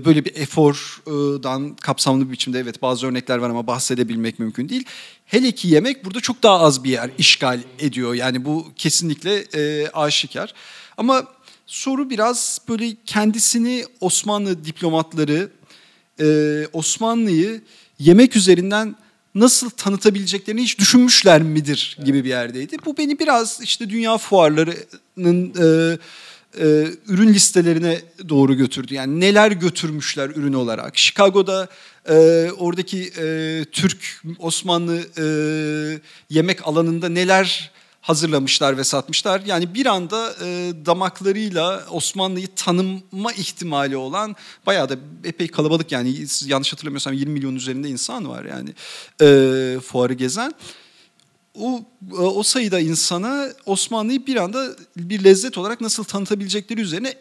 böyle 0.06 0.26
bir 0.26 0.36
efordan 0.36 1.76
kapsamlı 1.76 2.28
bir 2.28 2.32
biçimde 2.32 2.60
evet 2.60 2.82
bazı 2.82 3.08
örnekler 3.08 3.38
var 3.38 3.50
ama 3.50 3.68
bahsedebilmek 3.68 4.40
mümkün 4.40 4.70
değil. 4.70 4.84
Hele 5.26 5.52
ki 5.52 5.68
yemek 5.68 6.06
burada 6.06 6.20
çok 6.20 6.44
daha 6.44 6.60
az 6.60 6.84
bir 6.84 6.90
yer 6.90 7.10
işgal 7.18 7.60
ediyor. 7.80 8.14
Yani 8.14 8.46
bu 8.46 8.68
kesinlikle 8.76 9.46
e, 9.56 9.90
aşikar. 9.90 10.54
Ama 10.98 11.24
soru 11.66 12.10
biraz 12.10 12.62
böyle 12.70 12.96
kendisini 13.06 13.86
Osmanlı 14.02 14.66
diplomatları 14.66 15.52
e, 16.22 16.28
Osmanlı'yı 16.74 17.62
yemek 18.00 18.36
üzerinden 18.36 18.96
nasıl 19.36 19.70
tanıtabileceklerini 19.70 20.62
hiç 20.62 20.80
düşünmüşler 20.80 21.42
midir 21.42 21.98
gibi 22.06 22.24
bir 22.24 22.30
yerdeydi. 22.30 22.78
Bu 22.86 22.98
beni 22.98 23.20
biraz 23.20 23.60
işte 23.64 23.90
dünya 23.90 24.18
fuarlarının 24.18 25.54
e, 25.60 25.98
e, 26.58 26.88
ürün 27.08 27.34
listelerine 27.34 28.02
doğru 28.30 28.54
götürdü. 28.54 28.94
Yani 28.94 29.20
neler 29.20 29.52
götürmüşler 29.52 30.30
ürün 30.30 30.54
olarak. 30.54 30.98
Chicago'da 30.98 31.68
e, 32.10 32.48
oradaki 32.58 33.12
e, 33.18 33.66
Türk 33.72 34.24
Osmanlı 34.40 35.00
e, 35.18 35.26
yemek 36.30 36.68
alanında 36.68 37.10
neler 37.10 37.72
hazırlamışlar 38.10 38.78
ve 38.78 38.84
satmışlar. 38.84 39.42
Yani 39.46 39.74
bir 39.74 39.86
anda 39.86 40.34
e, 40.44 40.74
damaklarıyla 40.86 41.86
Osmanlı'yı 41.92 42.48
tanıma 42.56 43.34
ihtimali 43.34 43.98
olan 43.98 44.36
bayağı 44.66 44.90
da 44.90 44.96
epey 45.24 45.48
kalabalık 45.48 45.92
yani 45.92 46.26
yanlış 46.46 46.74
hatırlamıyorsam 46.74 47.14
20 47.14 47.34
milyon 47.34 47.56
üzerinde 47.56 47.90
insan 47.90 48.30
var 48.30 48.46
yani 48.46 48.70
e, 49.22 49.80
fuarı 49.80 50.14
gezen. 50.14 50.54
O, 51.60 51.82
o 52.18 52.44
sayıda 52.44 52.80
insana 52.80 53.50
Osmanlı'yı 53.66 54.28
bir 54.28 54.36
anda 54.36 54.68
bir 54.98 55.24
lezzet 55.24 55.58
olarak 55.58 55.82
nasıl 55.82 56.04
tanıtabilecekleri 56.04 56.82
üzerine 56.82 57.14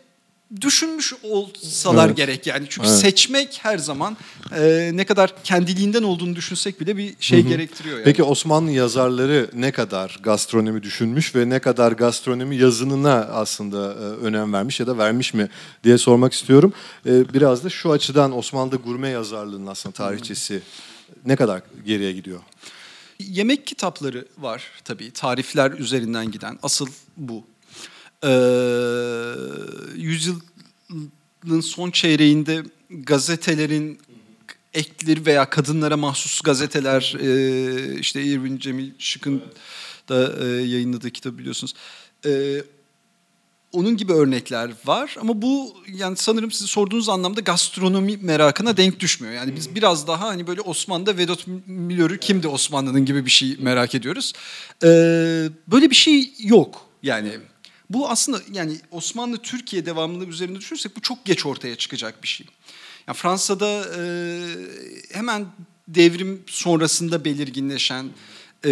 düşünmüş 0.61 1.13
olsalar 1.23 2.07
Evet. 2.07 2.17
gerek 2.17 2.47
yani 2.47 2.67
çünkü 2.71 2.89
Evet. 2.89 2.99
seçmek 2.99 3.59
her 3.63 3.79
zaman 3.79 4.17
e, 4.57 4.91
ne 4.95 5.05
kadar 5.07 5.43
kendiliğinden 5.45 6.03
olduğunu 6.03 6.37
düşünsek 6.37 6.81
bile 6.81 6.97
bir 6.97 7.15
şey 7.21 7.43
gerektiriyor 7.43 7.97
yani. 7.97 8.05
Peki 8.05 8.23
Osmanlı 8.23 8.71
yazarları 8.71 9.51
ne 9.55 9.73
kadar 9.73 10.19
gastronomi 10.23 10.83
düşünmüş 10.83 11.35
ve 11.35 11.49
ne 11.49 11.59
kadar 11.59 11.93
gastronomi 11.93 12.57
yazınına 12.57 13.15
aslında 13.15 13.93
e, 13.93 13.97
önem 14.27 14.53
vermiş 14.53 14.81
ya 14.81 14.87
da 14.87 14.99
vermiş 14.99 15.35
mi 15.35 15.49
diye 15.85 15.99
sormak 15.99 16.33
istiyorum. 16.33 16.73
E, 17.07 17.35
Biraz 17.35 17.65
da 17.65 17.71
şu 17.71 17.93
açıdan 17.93 18.37
Osmanlı'da 18.37 18.77
gurme 18.77 19.09
yazarlığının 19.09 19.67
aslında 19.67 19.95
tarihçesi 19.95 20.63
ne 21.27 21.37
kadar 21.37 21.63
geriye 21.87 22.13
gidiyor? 22.13 22.41
Yemek 23.19 23.67
kitapları 23.67 24.25
var 24.39 24.63
tabii 24.85 25.11
tarifler 25.11 25.71
üzerinden 25.71 26.31
giden 26.31 26.59
asıl 26.63 26.87
bu. 27.17 27.45
Ee, 28.25 28.29
yüzyılın 29.97 31.61
son 31.61 31.91
çeyreğinde 31.91 32.63
gazetelerin 32.91 33.99
ekleri 34.75 35.27
veya 35.27 35.51
kadınlara 35.51 35.97
mahsus 35.97 36.41
gazeteler 36.41 37.17
e, 37.21 37.99
işte 37.99 38.25
Irvin 38.25 38.59
Cemil 38.59 38.91
Şık'ın 38.99 39.43
da 40.09 40.45
e, 40.45 40.47
yayınladığı 40.47 41.11
kitabı 41.11 41.39
biliyorsunuz. 41.39 41.75
E, 42.27 42.63
onun 43.73 43.97
gibi 43.97 44.13
örnekler 44.13 44.71
var 44.85 45.17
ama 45.21 45.43
bu 45.43 45.75
yani 45.95 46.17
sanırım 46.17 46.53
siz 46.53 46.67
sorduğunuz 46.67 47.09
anlamda 47.09 47.41
gastronomi 47.41 48.17
merakına 48.17 48.77
denk 48.77 49.01
düşmüyor. 49.01 49.35
Yani 49.35 49.57
biz 49.57 49.75
biraz 49.75 50.07
daha 50.07 50.29
hani 50.29 50.47
böyle 50.47 50.61
Osmanlı'da 50.61 51.17
Vedot 51.17 51.47
Milor'u 51.67 52.19
kimdi 52.19 52.49
Osmanlı'nın 52.49 53.05
gibi 53.05 53.25
bir 53.25 53.31
şey 53.31 53.57
merak 53.61 53.95
ediyoruz. 53.95 54.33
Ee, 54.83 54.89
böyle 55.67 55.91
bir 55.91 55.95
şey 55.95 56.33
yok 56.39 56.87
yani. 57.03 57.39
Bu 57.91 58.11
aslında 58.11 58.41
yani 58.53 58.77
Osmanlı 58.91 59.39
Türkiye 59.39 59.87
devamlılığı 59.87 60.27
üzerinde 60.27 60.59
düşünürsek 60.59 60.97
bu 60.97 61.01
çok 61.01 61.25
geç 61.25 61.47
ortaya 61.47 61.77
çıkacak 61.77 62.23
bir 62.23 62.29
şey. 62.29 62.47
Yani 63.07 63.17
Fransa'da 63.17 63.85
e, 63.97 64.03
hemen 65.13 65.47
devrim 65.89 66.43
sonrasında 66.47 67.25
belirginleşen 67.25 68.11
e, 68.65 68.71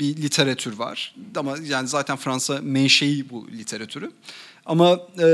bir 0.00 0.16
literatür 0.16 0.72
var. 0.78 1.14
Ama 1.36 1.56
yani 1.64 1.88
zaten 1.88 2.16
Fransa 2.16 2.60
menşei 2.62 3.30
bu 3.30 3.48
literatürü. 3.48 4.12
Ama 4.70 5.00
e, 5.18 5.26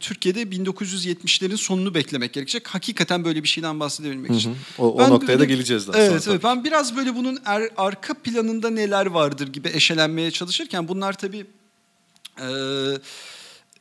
Türkiye'de 0.00 0.42
1970'lerin 0.42 1.56
sonunu 1.56 1.94
beklemek 1.94 2.32
gerekecek. 2.32 2.66
Hakikaten 2.68 3.24
böyle 3.24 3.42
bir 3.42 3.48
şeyden 3.48 3.80
bahsedebilmek 3.80 4.30
için. 4.30 4.50
Hı 4.50 4.54
hı. 4.54 4.86
O, 4.86 4.92
o 4.92 5.10
noktaya 5.10 5.28
böyle, 5.28 5.38
da 5.38 5.44
geleceğiz 5.44 5.88
daha 5.88 5.98
evet, 5.98 6.22
sonra. 6.22 6.34
Evet, 6.34 6.44
ben 6.44 6.64
biraz 6.64 6.96
böyle 6.96 7.14
bunun 7.14 7.38
er, 7.44 7.68
arka 7.76 8.14
planında 8.14 8.70
neler 8.70 9.06
vardır 9.06 9.48
gibi 9.48 9.68
eşelenmeye 9.68 10.30
çalışırken 10.30 10.88
bunlar 10.88 11.18
tabii... 11.18 11.46
E, 12.40 12.46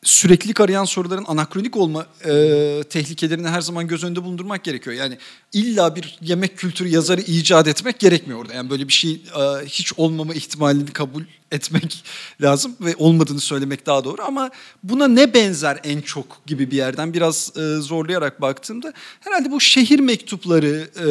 süreklilik 0.03 0.59
arayan 0.59 0.85
soruların 0.85 1.25
anakronik 1.27 1.77
olma 1.77 2.05
e, 2.25 2.83
tehlikelerini 2.89 3.47
her 3.47 3.61
zaman 3.61 3.87
göz 3.87 4.03
önünde 4.03 4.23
bulundurmak 4.23 4.63
gerekiyor. 4.63 4.95
Yani 4.95 5.17
illa 5.53 5.95
bir 5.95 6.17
yemek 6.21 6.57
kültürü 6.57 6.87
yazarı 6.87 7.21
icat 7.21 7.67
etmek 7.67 7.99
gerekmiyor 7.99 8.39
orada. 8.39 8.53
Yani 8.53 8.69
böyle 8.69 8.87
bir 8.87 8.93
şey 8.93 9.11
e, 9.11 9.65
hiç 9.65 9.93
olmama 9.97 10.33
ihtimalini 10.33 10.85
kabul 10.85 11.23
etmek 11.51 12.03
lazım 12.41 12.75
ve 12.81 12.95
olmadığını 12.97 13.39
söylemek 13.39 13.85
daha 13.85 14.03
doğru. 14.03 14.21
Ama 14.21 14.49
buna 14.83 15.07
ne 15.07 15.33
benzer 15.33 15.79
en 15.83 16.01
çok 16.01 16.45
gibi 16.45 16.71
bir 16.71 16.77
yerden 16.77 17.13
biraz 17.13 17.57
e, 17.57 17.75
zorlayarak 17.81 18.41
baktığımda 18.41 18.93
herhalde 19.19 19.51
bu 19.51 19.59
şehir 19.59 19.99
mektupları 19.99 20.89
e, 20.95 21.07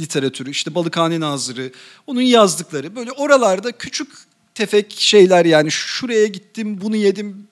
literatürü, 0.00 0.50
işte 0.50 0.74
Balıkhane 0.74 1.20
Nazırı, 1.20 1.72
onun 2.06 2.20
yazdıkları 2.20 2.96
böyle 2.96 3.12
oralarda 3.12 3.72
küçük 3.72 4.08
tefek 4.54 4.94
şeyler 4.98 5.44
yani 5.44 5.70
şuraya 5.70 6.26
gittim 6.26 6.80
bunu 6.80 6.96
yedim 6.96 7.48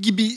gibi 0.00 0.32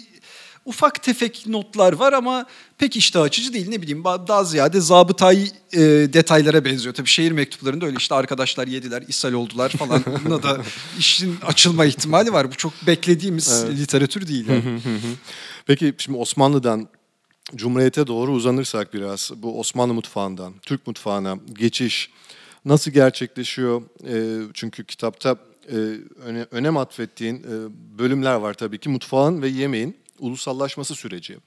ufak 0.65 1.03
tefek 1.03 1.47
notlar 1.47 1.93
var 1.93 2.13
ama 2.13 2.45
pek 2.77 2.95
iştah 2.95 3.21
açıcı 3.21 3.53
değil. 3.53 3.69
Ne 3.69 3.81
bileyim 3.81 4.03
daha 4.03 4.43
ziyade 4.43 4.81
zabıtayı 4.81 5.47
e, 5.73 5.79
detaylara 6.13 6.65
benziyor. 6.65 6.95
Tabii 6.95 7.09
şehir 7.09 7.31
mektuplarında 7.31 7.85
öyle 7.85 7.97
işte 7.97 8.15
arkadaşlar 8.15 8.67
yediler, 8.67 9.03
ishal 9.07 9.33
oldular 9.33 9.69
falan. 9.69 10.03
Buna 10.25 10.43
da 10.43 10.61
işin 10.99 11.37
açılma 11.45 11.85
ihtimali 11.85 12.33
var. 12.33 12.51
Bu 12.51 12.55
çok 12.55 12.73
beklediğimiz 12.87 13.63
evet. 13.65 13.77
literatür 13.77 14.27
değil. 14.27 14.47
Yani. 14.47 14.79
Peki 15.65 15.93
şimdi 15.97 16.17
Osmanlı'dan 16.17 16.87
Cumhuriyete 17.55 18.07
doğru 18.07 18.31
uzanırsak 18.31 18.93
biraz 18.93 19.31
bu 19.35 19.59
Osmanlı 19.59 19.93
mutfağından 19.93 20.53
Türk 20.61 20.87
mutfağına 20.87 21.37
geçiş 21.53 22.09
nasıl 22.65 22.91
gerçekleşiyor? 22.91 23.81
E, 24.07 24.43
çünkü 24.53 24.85
kitapta 24.85 25.35
e, 25.69 25.75
öne, 26.21 26.47
önem 26.51 26.77
atfettiğin 26.77 27.35
e, 27.35 27.47
bölümler 27.97 28.35
var 28.35 28.53
tabii 28.53 28.77
ki. 28.79 28.89
Mutfağın 28.89 29.41
ve 29.41 29.47
yemeğin 29.47 29.97
ulusallaşması 30.19 30.95
süreci. 30.95 31.37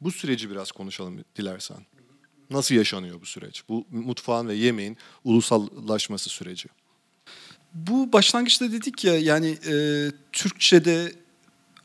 Bu 0.00 0.10
süreci 0.10 0.50
biraz 0.50 0.72
konuşalım 0.72 1.24
dilersen. 1.36 1.76
Nasıl 2.50 2.74
yaşanıyor 2.74 3.20
bu 3.20 3.26
süreç? 3.26 3.62
Bu 3.68 3.86
mutfağın 3.90 4.48
ve 4.48 4.54
yemeğin 4.54 4.96
ulusallaşması 5.24 6.30
süreci. 6.30 6.68
Bu 7.74 8.12
başlangıçta 8.12 8.72
dedik 8.72 9.04
ya 9.04 9.18
yani 9.18 9.58
e, 9.68 9.74
Türkçe'de 10.32 11.12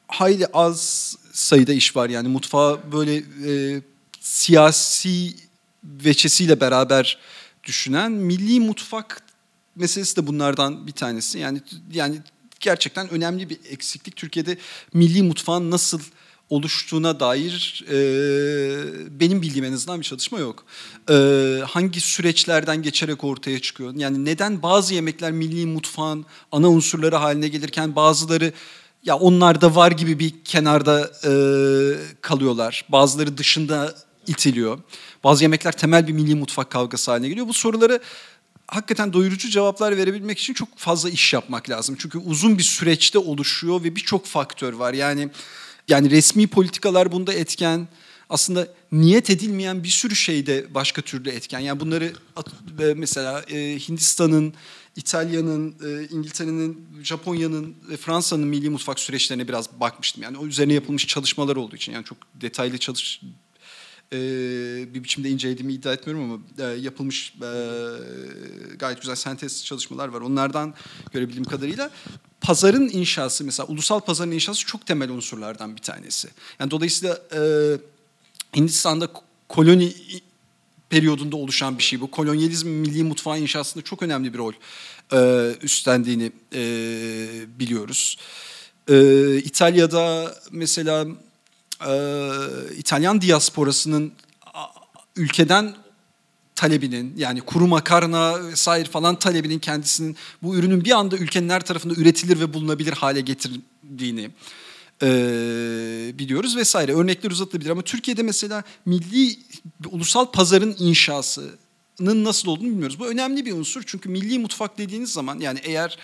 hayli 0.07 0.47
az 0.47 1.15
sayıda 1.31 1.73
iş 1.73 1.95
var. 1.95 2.09
Yani 2.09 2.27
mutfağı 2.27 2.91
böyle 2.91 3.15
e, 3.15 3.81
siyasi 4.19 5.35
veçesiyle 5.83 6.59
beraber 6.59 7.17
düşünen 7.63 8.11
milli 8.11 8.59
mutfak 8.59 9.22
meselesi 9.75 10.15
de 10.17 10.27
bunlardan 10.27 10.87
bir 10.87 10.91
tanesi. 10.91 11.39
Yani 11.39 11.61
yani 11.91 12.21
gerçekten 12.59 13.09
önemli 13.09 13.49
bir 13.49 13.59
eksiklik. 13.69 14.15
Türkiye'de 14.15 14.57
milli 14.93 15.23
mutfağın 15.23 15.71
nasıl 15.71 15.99
oluştuğuna 16.49 17.19
dair 17.19 17.85
e, 17.89 17.95
benim 19.19 19.41
bildiğim 19.41 19.65
en 19.65 19.73
azından 19.73 19.99
bir 19.99 20.05
çalışma 20.05 20.39
yok. 20.39 20.65
E, 21.09 21.15
hangi 21.67 22.01
süreçlerden 22.01 22.81
geçerek 22.81 23.23
ortaya 23.23 23.59
çıkıyor? 23.59 23.93
Yani 23.95 24.25
neden 24.25 24.63
bazı 24.63 24.93
yemekler 24.93 25.31
milli 25.31 25.65
mutfağın 25.65 26.25
ana 26.51 26.69
unsurları 26.69 27.15
haline 27.15 27.47
gelirken 27.47 27.95
bazıları 27.95 28.53
ya 29.03 29.17
onlar 29.17 29.61
da 29.61 29.75
var 29.75 29.91
gibi 29.91 30.19
bir 30.19 30.43
kenarda 30.43 31.11
e, 31.25 31.31
kalıyorlar. 32.21 32.85
Bazıları 32.89 33.37
dışında 33.37 33.95
itiliyor. 34.27 34.79
Bazı 35.23 35.43
yemekler 35.43 35.71
temel 35.71 36.07
bir 36.07 36.13
milli 36.13 36.35
mutfak 36.35 36.69
kavgası 36.69 37.11
haline 37.11 37.29
geliyor. 37.29 37.47
Bu 37.47 37.53
soruları 37.53 37.99
hakikaten 38.75 39.13
doyurucu 39.13 39.49
cevaplar 39.49 39.97
verebilmek 39.97 40.39
için 40.39 40.53
çok 40.53 40.77
fazla 40.77 41.09
iş 41.09 41.33
yapmak 41.33 41.69
lazım. 41.69 41.95
Çünkü 41.99 42.17
uzun 42.17 42.57
bir 42.57 42.63
süreçte 42.63 43.19
oluşuyor 43.19 43.83
ve 43.83 43.95
birçok 43.95 44.25
faktör 44.25 44.73
var. 44.73 44.93
Yani 44.93 45.29
yani 45.87 46.11
resmi 46.11 46.47
politikalar 46.47 47.11
bunda 47.11 47.33
etken. 47.33 47.87
Aslında 48.29 48.67
niyet 48.91 49.29
edilmeyen 49.29 49.83
bir 49.83 49.89
sürü 49.89 50.15
şeyde 50.15 50.73
başka 50.73 51.01
türlü 51.01 51.29
etken. 51.29 51.59
Yani 51.59 51.79
bunları 51.79 52.13
mesela 52.95 53.41
e, 53.41 53.79
Hindistan'ın, 53.89 54.53
İtalya'nın, 54.95 55.75
e, 55.85 56.07
İngiltere'nin, 56.09 56.87
Japonya'nın 57.03 57.75
ve 57.89 57.97
Fransa'nın 57.97 58.47
milli 58.47 58.69
mutfak 58.69 58.99
süreçlerine 58.99 59.47
biraz 59.47 59.79
bakmıştım. 59.79 60.23
Yani 60.23 60.37
o 60.37 60.45
üzerine 60.45 60.73
yapılmış 60.73 61.07
çalışmalar 61.07 61.55
olduğu 61.55 61.75
için 61.75 61.91
yani 61.91 62.05
çok 62.05 62.17
detaylı 62.41 62.77
çalış 62.77 63.21
e, 64.13 64.17
bir 64.93 65.03
biçimde 65.03 65.29
incelediğimi 65.29 65.73
iddia 65.73 65.93
etmiyorum 65.93 66.31
ama 66.31 66.69
e, 66.69 66.75
yapılmış 66.75 67.33
e, 67.41 67.49
gayet 68.79 69.01
güzel 69.01 69.15
sentez 69.15 69.65
çalışmalar 69.65 70.07
var. 70.07 70.21
Onlardan 70.21 70.73
görebildiğim 71.11 71.45
kadarıyla 71.45 71.91
pazarın 72.41 72.89
inşası 72.89 73.43
mesela 73.43 73.67
ulusal 73.67 73.99
pazarın 73.99 74.31
inşası 74.31 74.65
çok 74.65 74.85
temel 74.85 75.09
unsurlardan 75.09 75.75
bir 75.75 75.81
tanesi. 75.81 76.27
Yani 76.59 76.71
dolayısıyla 76.71 77.19
e, 77.35 77.41
Hindistan'da 78.55 79.09
koloni 79.49 79.93
periyodunda 80.89 81.35
oluşan 81.35 81.77
bir 81.77 81.83
şey 81.83 82.01
bu. 82.01 82.11
Kolonyalizm 82.11 82.69
milli 82.69 83.03
mutfağın 83.03 83.41
inşasında 83.41 83.83
çok 83.83 84.03
önemli 84.03 84.33
bir 84.33 84.37
rol 84.37 84.53
e, 85.13 85.51
üstlendiğini 85.61 86.31
e, 86.55 86.61
biliyoruz. 87.59 88.17
E, 88.89 89.37
İtalya'da 89.37 90.35
mesela 90.51 91.05
e, 91.87 91.93
İtalyan 92.77 93.21
diasporasının 93.21 94.13
ülkeden 95.15 95.75
talebinin 96.55 97.13
yani 97.17 97.41
kuru 97.41 97.67
makarna 97.67 98.45
vesaire 98.47 98.85
falan 98.85 99.19
talebinin 99.19 99.59
kendisinin 99.59 100.17
bu 100.43 100.55
ürünün 100.55 100.85
bir 100.85 100.91
anda 100.91 101.17
ülkenin 101.17 101.49
her 101.49 101.65
tarafında 101.65 101.93
üretilir 101.93 102.39
ve 102.39 102.53
bulunabilir 102.53 102.93
hale 102.93 103.21
getirdiğini 103.21 104.31
e, 105.01 105.07
biliyoruz 106.19 106.57
vesaire. 106.57 106.93
Örnekler 106.93 107.31
uzatılabilir 107.31 107.69
ama 107.69 107.81
Türkiye'de 107.81 108.23
mesela 108.23 108.63
milli 108.85 109.39
ulusal 109.91 110.31
pazarın 110.31 110.75
inşasının 110.79 111.62
nasıl 111.99 112.47
olduğunu 112.47 112.67
bilmiyoruz. 112.67 112.99
Bu 112.99 113.07
önemli 113.07 113.45
bir 113.45 113.53
unsur 113.53 113.83
çünkü 113.85 114.09
milli 114.09 114.39
mutfak 114.39 114.77
dediğiniz 114.77 115.13
zaman 115.13 115.39
yani 115.39 115.59
eğer 115.63 115.97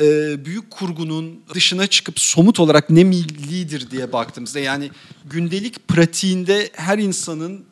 e, 0.00 0.44
büyük 0.44 0.70
kurgunun 0.70 1.40
dışına 1.54 1.86
çıkıp 1.86 2.20
somut 2.20 2.60
olarak 2.60 2.90
ne 2.90 3.04
millidir 3.04 3.90
diye 3.90 4.12
baktığımızda 4.12 4.58
yani 4.60 4.90
gündelik 5.24 5.88
pratiğinde 5.88 6.70
her 6.72 6.98
insanın 6.98 7.64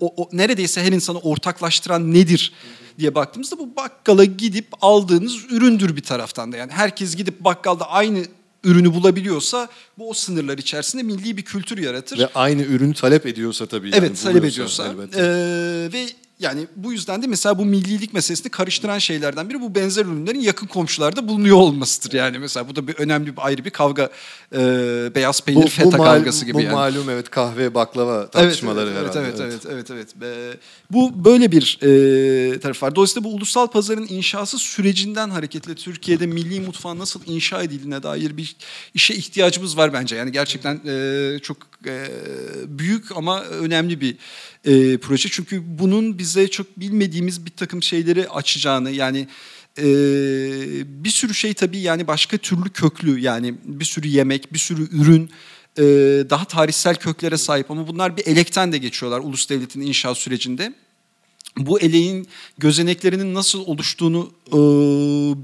o, 0.00 0.14
o, 0.16 0.28
neredeyse 0.32 0.82
her 0.82 0.92
insanı 0.92 1.18
ortaklaştıran 1.18 2.14
nedir 2.14 2.52
diye 2.98 3.14
baktığımızda 3.14 3.58
bu 3.58 3.76
bakkala 3.76 4.24
gidip 4.24 4.66
aldığınız 4.80 5.44
üründür 5.50 5.96
bir 5.96 6.02
taraftan 6.02 6.52
da. 6.52 6.56
Yani 6.56 6.72
herkes 6.72 7.16
gidip 7.16 7.40
bakkalda 7.40 7.90
aynı 7.90 8.24
ürünü 8.64 8.94
bulabiliyorsa 8.94 9.68
bu 9.98 10.10
o 10.10 10.14
sınırlar 10.14 10.58
içerisinde 10.58 11.02
milli 11.02 11.36
bir 11.36 11.42
kültür 11.42 11.78
yaratır. 11.78 12.18
Ve 12.18 12.28
aynı 12.34 12.62
ürünü 12.62 12.94
talep 12.94 13.26
ediyorsa 13.26 13.66
tabii. 13.66 13.90
Evet 13.94 14.22
talep 14.22 14.44
ediyorsa. 14.44 14.94
Ee, 15.16 15.88
ve 15.92 16.06
yani 16.40 16.66
bu 16.76 16.92
yüzden 16.92 17.22
de 17.22 17.26
mesela 17.26 17.58
bu 17.58 17.64
millilik 17.64 18.14
meselesini 18.14 18.50
karıştıran 18.50 18.98
şeylerden 18.98 19.48
biri 19.48 19.60
bu 19.60 19.74
benzer 19.74 20.04
ürünlerin 20.04 20.40
yakın 20.40 20.66
komşularda 20.66 21.28
bulunuyor 21.28 21.56
olmasıdır. 21.56 22.12
Yani 22.12 22.38
mesela 22.38 22.68
bu 22.68 22.76
da 22.76 22.88
bir 22.88 22.94
önemli 22.94 23.36
bir 23.36 23.46
ayrı 23.46 23.64
bir 23.64 23.70
kavga 23.70 24.10
e, 24.52 24.58
beyaz 25.14 25.40
peynir 25.40 25.62
bu, 25.62 25.68
feta 25.68 25.98
bu 25.98 26.02
kavgası 26.02 26.44
gibi 26.44 26.54
bu 26.54 26.60
yani. 26.60 26.72
Bu 26.72 26.76
malum 26.76 27.10
evet 27.10 27.30
kahve 27.30 27.74
baklava 27.74 28.30
tartışmaları 28.30 28.90
evet, 28.90 29.14
herhalde. 29.14 29.20
Evet 29.20 29.40
evet 29.40 29.66
evet 29.70 29.90
evet. 29.90 30.14
evet. 30.22 30.58
Bu 30.90 31.24
böyle 31.24 31.52
bir 31.52 31.78
e, 31.82 32.60
taraf 32.60 32.82
var. 32.82 32.94
Dolayısıyla 32.94 33.30
bu 33.30 33.34
ulusal 33.34 33.66
pazarın 33.66 34.06
inşası 34.08 34.58
sürecinden 34.58 35.30
hareketle 35.30 35.74
Türkiye'de 35.74 36.26
milli 36.26 36.60
mutfağın 36.60 36.98
nasıl 36.98 37.20
inşa 37.26 37.62
edildiğine 37.62 38.02
dair 38.02 38.36
bir 38.36 38.56
işe 38.94 39.14
ihtiyacımız 39.14 39.76
var 39.76 39.92
bence. 39.92 40.16
Yani 40.16 40.32
gerçekten 40.32 40.80
e, 40.86 41.38
çok 41.42 41.56
e, 41.86 42.08
büyük 42.66 43.16
ama 43.16 43.42
önemli 43.42 44.00
bir 44.00 44.16
e, 44.64 44.98
proje. 44.98 45.28
Çünkü 45.28 45.62
bunun 45.78 46.18
bize 46.18 46.48
çok 46.48 46.80
bilmediğimiz 46.80 47.46
bir 47.46 47.50
takım 47.50 47.82
şeyleri 47.82 48.28
açacağını 48.28 48.90
yani 48.90 49.28
e, 49.78 49.84
bir 51.04 51.10
sürü 51.10 51.34
şey 51.34 51.54
tabii 51.54 51.78
yani 51.78 52.06
başka 52.06 52.36
türlü 52.36 52.70
köklü 52.70 53.20
yani 53.20 53.54
bir 53.64 53.84
sürü 53.84 54.08
yemek, 54.08 54.52
bir 54.52 54.58
sürü 54.58 54.82
ürün 54.82 55.30
e, 55.78 55.82
daha 56.30 56.44
tarihsel 56.44 56.94
köklere 56.94 57.36
sahip 57.36 57.70
ama 57.70 57.88
bunlar 57.88 58.16
bir 58.16 58.26
elekten 58.26 58.72
de 58.72 58.78
geçiyorlar 58.78 59.20
ulus 59.20 59.48
devletin 59.50 59.80
inşa 59.80 60.14
sürecinde 60.14 60.74
bu 61.66 61.80
eleğin 61.80 62.28
gözeneklerinin 62.58 63.34
nasıl 63.34 63.66
oluştuğunu 63.66 64.30
e, 64.48 64.56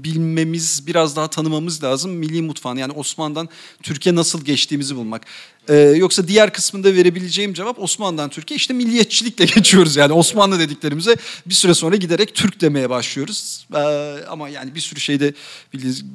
bilmemiz, 0.03 0.87
biraz 0.87 1.15
daha 1.15 1.27
tanımamız 1.27 1.83
lazım. 1.83 2.11
Milli 2.11 2.41
mutfağını 2.41 2.79
yani 2.79 2.93
Osmanlı'dan 2.93 3.49
Türkiye 3.83 4.15
nasıl 4.15 4.45
geçtiğimizi 4.45 4.95
bulmak. 4.95 5.25
E, 5.69 5.75
yoksa 5.75 6.27
diğer 6.27 6.53
kısmında 6.53 6.95
verebileceğim 6.95 7.53
cevap 7.53 7.79
Osmanlı'dan 7.79 8.29
Türkiye 8.29 8.55
işte 8.55 8.73
milliyetçilikle 8.73 9.45
geçiyoruz. 9.55 9.95
Yani 9.95 10.13
Osmanlı 10.13 10.59
dediklerimize 10.59 11.15
bir 11.45 11.53
süre 11.53 11.73
sonra 11.73 11.95
giderek 11.95 12.35
Türk 12.35 12.61
demeye 12.61 12.89
başlıyoruz. 12.89 13.67
E, 13.73 13.79
ama 14.29 14.49
yani 14.49 14.75
bir 14.75 14.79
sürü 14.79 14.99
şeyde 14.99 15.33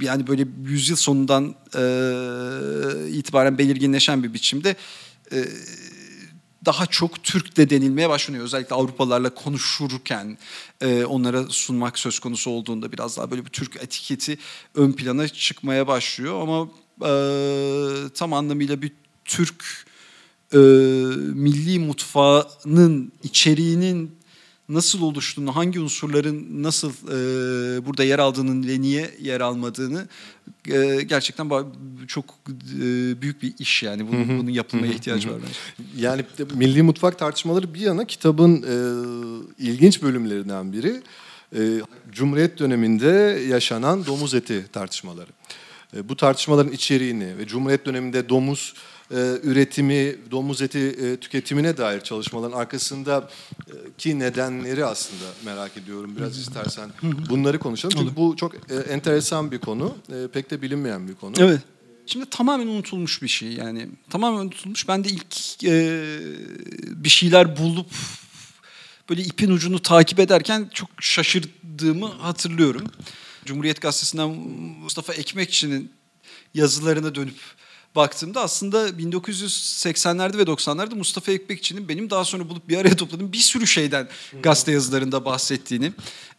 yani 0.01 0.27
böyle 0.27 0.47
yüzyıl 0.65 0.97
sonundan 0.97 1.55
e, 1.75 1.83
itibaren 3.11 3.59
belirginleşen 3.59 4.23
bir 4.23 4.35
biçimde... 4.35 4.77
E, 5.33 5.45
daha 6.65 6.87
çok 6.87 7.23
Türk 7.23 7.57
de 7.57 7.71
denilmeye 7.71 8.09
başlanıyor. 8.09 8.45
Özellikle 8.45 8.75
Avrupalılarla 8.75 9.35
konuşurken 9.35 10.39
e, 10.81 11.05
onlara 11.05 11.45
sunmak 11.49 11.99
söz 11.99 12.19
konusu 12.19 12.51
olduğunda 12.51 12.93
biraz 12.93 13.17
daha 13.17 13.31
böyle 13.31 13.45
bir 13.45 13.51
Türk 13.51 13.77
etiketi 13.77 14.39
ön 14.75 14.93
plana 14.93 15.29
çıkmaya 15.29 15.87
başlıyor. 15.87 16.43
Ama 16.43 16.69
e, 17.03 17.13
tam 18.15 18.33
anlamıyla 18.33 18.83
bir 18.83 18.93
Türk 19.25 19.87
e, 20.53 20.59
milli 21.35 21.79
mutfağının 21.79 23.13
içeriğinin 23.23 24.20
nasıl 24.71 25.03
oluştuğunu, 25.03 25.57
hangi 25.57 25.81
unsurların 25.81 26.63
nasıl 26.63 26.91
e, 26.91 27.87
burada 27.87 28.05
yer 28.05 28.19
aldığını 28.19 28.69
ve 28.69 28.81
niye 28.81 29.11
yer 29.21 29.41
almadığını 29.41 30.09
e, 30.69 31.03
gerçekten 31.03 31.51
çok 32.09 32.25
e, 32.75 32.83
büyük 33.23 33.43
bir 33.43 33.55
iş 33.59 33.83
yani. 33.83 34.09
Bunun, 34.09 34.39
bunun 34.39 34.51
yapılmaya 34.51 34.93
ihtiyacı 34.93 35.31
var 35.31 35.39
bence. 35.43 35.83
Yani 36.07 36.25
milli 36.55 36.83
mutfak 36.83 37.19
tartışmaları 37.19 37.75
bir 37.75 37.81
yana 37.81 38.05
kitabın 38.05 38.63
e, 38.63 38.75
ilginç 39.59 40.03
bölümlerinden 40.03 40.73
biri. 40.73 41.03
E, 41.57 41.61
Cumhuriyet 42.13 42.59
döneminde 42.59 43.41
yaşanan 43.49 44.07
domuz 44.07 44.35
eti 44.35 44.67
tartışmaları. 44.73 45.31
E, 45.97 46.09
bu 46.09 46.17
tartışmaların 46.17 46.73
içeriğini 46.73 47.39
ve 47.39 47.47
Cumhuriyet 47.47 47.87
döneminde 47.87 48.29
domuz 48.29 48.75
üretimi, 49.43 50.17
domuz 50.31 50.63
eti 50.63 50.79
e, 50.79 51.17
tüketimine 51.17 51.77
dair 51.77 52.01
çalışmaların 52.01 52.59
arkasında 52.59 53.31
e, 53.67 53.73
ki 53.99 54.19
nedenleri 54.19 54.85
aslında 54.85 55.25
merak 55.45 55.77
ediyorum. 55.77 56.17
Biraz 56.17 56.39
istersen 56.39 56.91
bunları 57.31 57.59
konuşalım. 57.59 57.97
Çünkü 57.99 58.17
bu 58.17 58.37
çok 58.37 58.55
e, 58.55 58.75
enteresan 58.91 59.53
bir 59.53 59.59
konu. 59.59 59.97
E, 60.09 60.29
pek 60.33 60.51
de 60.51 60.63
bilinmeyen 60.63 61.09
bir 61.09 61.15
konu. 61.15 61.35
Evet. 61.39 61.61
Şimdi 62.07 62.27
tamamen 62.27 62.67
unutulmuş 62.67 63.23
bir 63.23 63.29
şey 63.29 63.53
yani. 63.53 63.89
Tamamen 64.11 64.39
unutulmuş. 64.39 64.89
Ben 64.89 65.05
de 65.05 65.09
ilk 65.09 65.65
e, 65.65 66.03
bir 66.83 67.09
şeyler 67.09 67.57
bulup 67.57 67.91
böyle 69.11 69.23
ipin 69.23 69.51
ucunu 69.51 69.83
takip 69.83 70.21
ederken 70.21 70.71
çok 70.75 70.89
şaşırdığımı 71.01 72.07
hatırlıyorum. 72.07 72.85
Cumhuriyet 73.45 73.81
Gazetesi'nden 73.81 74.31
Mustafa 74.83 75.15
Ekmekçi'nin 75.15 75.93
yazılarına 76.55 77.15
dönüp 77.15 77.39
baktığımda 77.97 78.41
aslında 78.41 78.89
1980'lerde 78.89 80.39
ve 80.39 80.43
90'larda 80.43 80.95
Mustafa 80.95 81.33
Ekmekçi'nin 81.33 81.89
benim 81.89 82.11
daha 82.11 82.25
sonra 82.25 82.49
bulup 82.49 82.69
bir 82.69 82.77
araya 82.77 82.97
topladığım 82.97 83.33
bir 83.33 83.39
sürü 83.39 83.67
şeyden 83.67 84.09
gazete 84.43 84.73
yazılarında 84.73 85.25
bahsettiğini. 85.25 85.93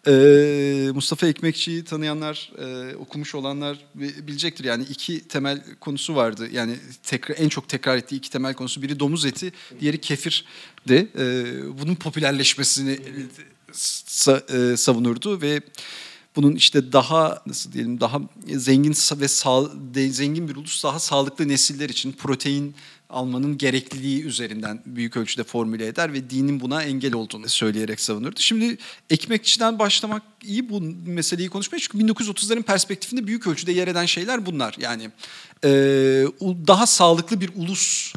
Ee, 0.07 0.89
Mustafa 0.93 1.27
Ekmekçi'yi 1.27 1.83
tanıyanlar, 1.83 2.51
e, 2.57 2.95
okumuş 2.95 3.35
olanlar 3.35 3.77
bilecektir. 3.95 4.63
Yani 4.63 4.83
iki 4.83 5.27
temel 5.27 5.63
konusu 5.79 6.15
vardı. 6.15 6.49
Yani 6.51 6.75
tekrar, 7.03 7.35
en 7.37 7.49
çok 7.49 7.69
tekrar 7.69 7.97
ettiği 7.97 8.15
iki 8.15 8.29
temel 8.29 8.53
konusu. 8.53 8.81
Biri 8.81 8.99
domuz 8.99 9.25
eti, 9.25 9.51
diğeri 9.79 10.01
kefirdi. 10.01 10.47
Ee, 10.89 11.45
bunun 11.81 11.95
popülerleşmesini 11.95 12.99
sa, 13.71 14.43
e, 14.49 14.77
savunurdu 14.77 15.41
ve 15.41 15.61
bunun 16.35 16.55
işte 16.55 16.93
daha 16.93 17.41
nasıl 17.45 17.71
diyelim 17.71 17.99
daha 17.99 18.21
zengin 18.47 18.93
ve 19.19 19.27
sağ, 19.27 19.61
zengin 20.09 20.47
bir 20.47 20.55
ulus 20.55 20.83
daha 20.83 20.99
sağlıklı 20.99 21.47
nesiller 21.47 21.89
için 21.89 22.11
protein 22.11 22.75
almanın 23.09 23.57
gerekliliği 23.57 24.23
üzerinden 24.23 24.81
büyük 24.85 25.17
ölçüde 25.17 25.43
formüle 25.43 25.87
eder 25.87 26.13
ve 26.13 26.29
dinin 26.29 26.59
buna 26.59 26.83
engel 26.83 27.13
olduğunu 27.13 27.49
söyleyerek 27.49 27.99
savunurdu. 27.99 28.39
Şimdi 28.39 28.77
ekmekçiden 29.09 29.79
başlamak 29.79 30.23
iyi 30.43 30.69
bu 30.69 30.81
meseleyi 31.05 31.49
konuşmaya 31.49 31.79
çünkü 31.79 31.97
1930'ların 31.97 32.63
perspektifinde 32.63 33.27
büyük 33.27 33.47
ölçüde 33.47 33.71
yer 33.71 33.87
eden 33.87 34.05
şeyler 34.05 34.45
bunlar. 34.45 34.75
Yani 34.79 35.11
daha 36.67 36.87
sağlıklı 36.87 37.41
bir 37.41 37.49
ulus 37.55 38.13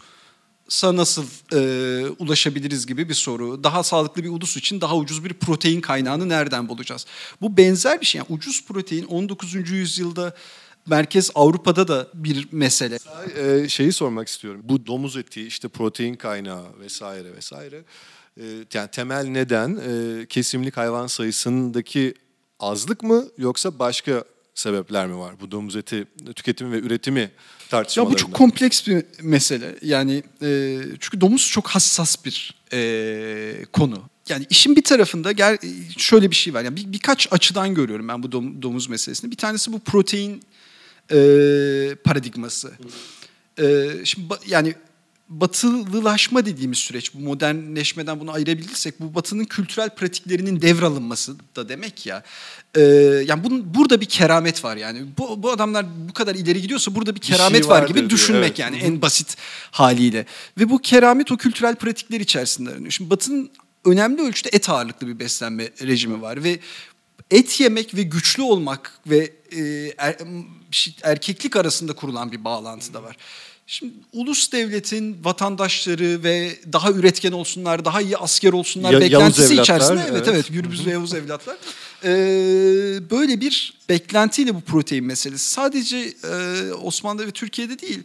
sa 0.69 0.97
nasıl 0.97 1.25
e, 1.53 2.09
ulaşabiliriz 2.19 2.87
gibi 2.87 3.09
bir 3.09 3.15
soru. 3.15 3.65
Daha 3.65 3.83
sağlıklı 3.83 4.25
bir 4.25 4.29
ulus 4.29 4.57
için 4.57 4.81
daha 4.81 4.97
ucuz 4.97 5.25
bir 5.25 5.35
protein 5.35 5.81
kaynağını 5.81 6.29
nereden 6.29 6.69
bulacağız? 6.69 7.07
Bu 7.41 7.57
benzer 7.57 8.01
bir 8.01 8.07
şey. 8.07 8.19
Yani 8.19 8.27
ucuz 8.31 8.65
protein 8.67 9.05
19. 9.05 9.55
yüzyılda 9.55 10.35
merkez 10.87 11.31
Avrupa'da 11.35 11.89
da 11.89 12.09
bir 12.15 12.49
mesele. 12.53 12.99
Ee, 13.37 13.69
şeyi 13.69 13.93
sormak 13.93 14.29
istiyorum. 14.29 14.61
Bu 14.65 14.87
domuz 14.87 15.17
eti, 15.17 15.47
işte 15.47 15.69
protein 15.69 16.15
kaynağı 16.15 16.79
vesaire 16.81 17.37
vesaire. 17.37 17.85
Ee, 18.41 18.43
yani 18.75 18.91
temel 18.91 19.25
neden 19.25 19.81
e, 19.89 20.27
kesimlik 20.27 20.77
hayvan 20.77 21.07
sayısındaki 21.07 22.15
azlık 22.61 23.03
mı 23.03 23.25
yoksa 23.39 23.79
başka 23.79 24.25
sebepler 24.55 25.07
mi 25.07 25.19
var? 25.19 25.35
Bu 25.41 25.51
domuz 25.51 25.77
eti 25.77 26.07
tüketimi 26.37 26.73
ve 26.73 26.79
üretimi 26.79 27.31
tartışmalarında. 27.69 28.13
Ya 28.13 28.15
bu 28.15 28.21
çok 28.21 28.35
kompleks 28.35 28.87
bir 28.87 29.05
mesele. 29.23 29.77
Yani 29.83 30.23
e, 30.43 30.79
çünkü 31.01 31.21
domuz 31.21 31.51
çok 31.51 31.69
hassas 31.69 32.25
bir 32.25 32.55
e, 32.73 33.65
konu. 33.73 34.03
Yani 34.29 34.47
işin 34.51 34.77
bir 34.77 34.85
tarafında 34.85 35.33
gel 35.33 35.59
şöyle 35.99 36.31
bir 36.31 36.37
şey 36.37 36.55
var. 36.55 36.63
Yani 36.63 36.77
bir, 36.77 36.93
birkaç 36.93 37.33
açıdan 37.33 37.75
görüyorum 37.75 38.09
ben 38.09 38.23
bu 38.23 38.33
domuz 38.63 38.89
meselesini. 38.89 39.31
Bir 39.31 39.37
tanesi 39.37 39.73
bu 39.73 39.81
protein 39.81 40.43
e, 41.11 41.19
paradigması. 42.05 42.73
E, 43.59 43.91
şimdi 44.05 44.35
yani 44.47 44.75
batılılaşma 45.29 46.47
dediğimiz 46.47 46.79
süreç, 46.79 47.15
bu 47.15 47.19
modernleşmeden 47.19 48.21
bunu 48.21 48.33
ayırabilirsek 48.33 49.01
bu 49.01 49.15
batının 49.15 49.45
kültürel 49.45 49.91
pratiklerinin 49.91 50.63
devralınması 50.63 51.37
da 51.57 51.69
demek 51.69 52.07
ya. 52.07 52.23
Ee, 52.77 52.81
yani 53.27 53.45
bunun, 53.45 53.75
burada 53.75 54.01
bir 54.01 54.07
keramet 54.07 54.65
var 54.65 54.77
yani. 54.77 55.07
Bu, 55.19 55.43
bu 55.43 55.51
adamlar 55.51 55.87
bu 56.09 56.13
kadar 56.13 56.35
ileri 56.35 56.63
gidiyorsa 56.63 56.95
burada 56.95 57.15
bir 57.15 57.21
keramet 57.21 57.59
bir 57.59 57.63
şey 57.63 57.71
var 57.71 57.89
gibi 57.89 57.99
diyor, 57.99 58.11
düşünmek 58.11 58.49
evet. 58.49 58.59
yani 58.59 58.77
en 58.77 59.03
basit 59.03 59.37
haliyle. 59.71 60.27
Ve 60.59 60.71
bu 60.71 60.79
keramet 60.79 61.33
o 61.33 61.37
kültürel 61.37 61.77
pratikler 61.77 62.21
içerisinde 62.21 62.71
aranıyor. 62.71 62.91
Şimdi 62.91 63.11
batının 63.11 63.51
önemli 63.85 64.23
ölçüde 64.23 64.49
et 64.53 64.69
ağırlıklı 64.69 65.07
bir 65.07 65.19
beslenme 65.19 65.71
rejimi 65.83 66.23
var 66.23 66.45
ve 66.45 66.59
et 67.31 67.61
yemek 67.61 67.95
ve 67.95 68.03
güçlü 68.03 68.43
olmak 68.43 68.93
ve 69.07 69.33
e, 69.57 69.93
er, 69.99 70.17
erkeklik 71.03 71.57
arasında 71.57 71.93
kurulan 71.93 72.33
bir 72.33 72.45
bağlantı 72.45 72.95
da 72.95 73.03
var. 73.03 73.17
Şimdi 73.67 73.93
ulus 74.13 74.53
devletin 74.53 75.25
vatandaşları 75.25 76.25
ve 76.25 76.59
daha 76.73 76.91
üretken 76.91 77.33
olsunlar, 77.33 77.85
daha 77.85 78.01
iyi 78.01 78.17
asker 78.17 78.53
olsunlar 78.53 78.93
ya, 78.93 79.01
beklentisi 79.01 79.55
içerisinde 79.55 80.01
evet 80.01 80.13
evet, 80.13 80.29
evet 80.29 80.53
Gürbüz 80.53 80.87
ve 80.87 80.91
Yavuz 80.91 81.15
evlatlar. 81.15 81.57
Ee, 82.05 83.11
böyle 83.11 83.41
bir 83.41 83.75
beklentiyle 83.89 84.55
bu 84.55 84.61
protein 84.61 85.05
meselesi 85.05 85.51
sadece 85.51 85.97
e, 86.25 86.73
Osmanlı 86.73 87.27
ve 87.27 87.31
Türkiye'de 87.31 87.79
değil. 87.79 88.03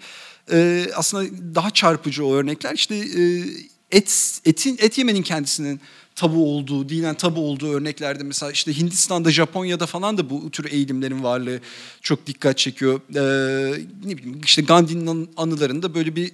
E, 0.51 0.87
aslında 0.95 1.55
daha 1.55 1.71
çarpıcı 1.71 2.25
o 2.25 2.33
örnekler 2.33 2.73
işte 2.73 2.95
e, 2.95 3.43
et 3.91 4.39
etin 4.45 4.77
et 4.81 4.97
yemenin 4.97 5.23
kendisinin 5.23 5.81
tabu 6.19 6.55
olduğu, 6.55 6.89
dinen 6.89 7.15
tabu 7.15 7.41
olduğu 7.41 7.73
örneklerde 7.73 8.23
mesela 8.23 8.51
işte 8.51 8.77
Hindistan'da, 8.77 9.31
Japonya'da 9.31 9.85
falan 9.85 10.17
da 10.17 10.29
bu 10.29 10.51
tür 10.51 10.71
eğilimlerin 10.71 11.23
varlığı 11.23 11.59
çok 12.01 12.27
dikkat 12.27 12.57
çekiyor. 12.57 13.01
Ee, 13.15 13.83
ne 14.05 14.17
bileyim 14.17 14.41
işte 14.43 14.61
Gandhi'nin 14.61 15.29
anılarında 15.37 15.95
böyle 15.95 16.15
bir 16.15 16.31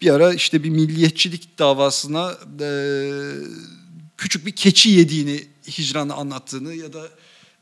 bir 0.00 0.10
ara 0.10 0.34
işte 0.34 0.62
bir 0.62 0.70
milliyetçilik 0.70 1.58
davasına 1.58 2.34
e, 2.60 2.68
küçük 4.16 4.46
bir 4.46 4.52
keçi 4.52 4.90
yediğini 4.90 5.44
hicranı 5.78 6.14
anlattığını 6.14 6.74
ya 6.74 6.92
da 6.92 7.08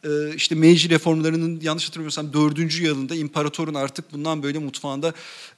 e, 0.04 0.34
işte 0.34 0.54
Meiji 0.54 0.90
reformlarının 0.90 1.60
yanlış 1.60 1.86
hatırlamıyorsam 1.86 2.32
dördüncü 2.32 2.84
yılında 2.84 3.14
imparatorun 3.14 3.74
artık 3.74 4.12
bundan 4.12 4.42
böyle 4.42 4.58
mutfağında 4.58 5.14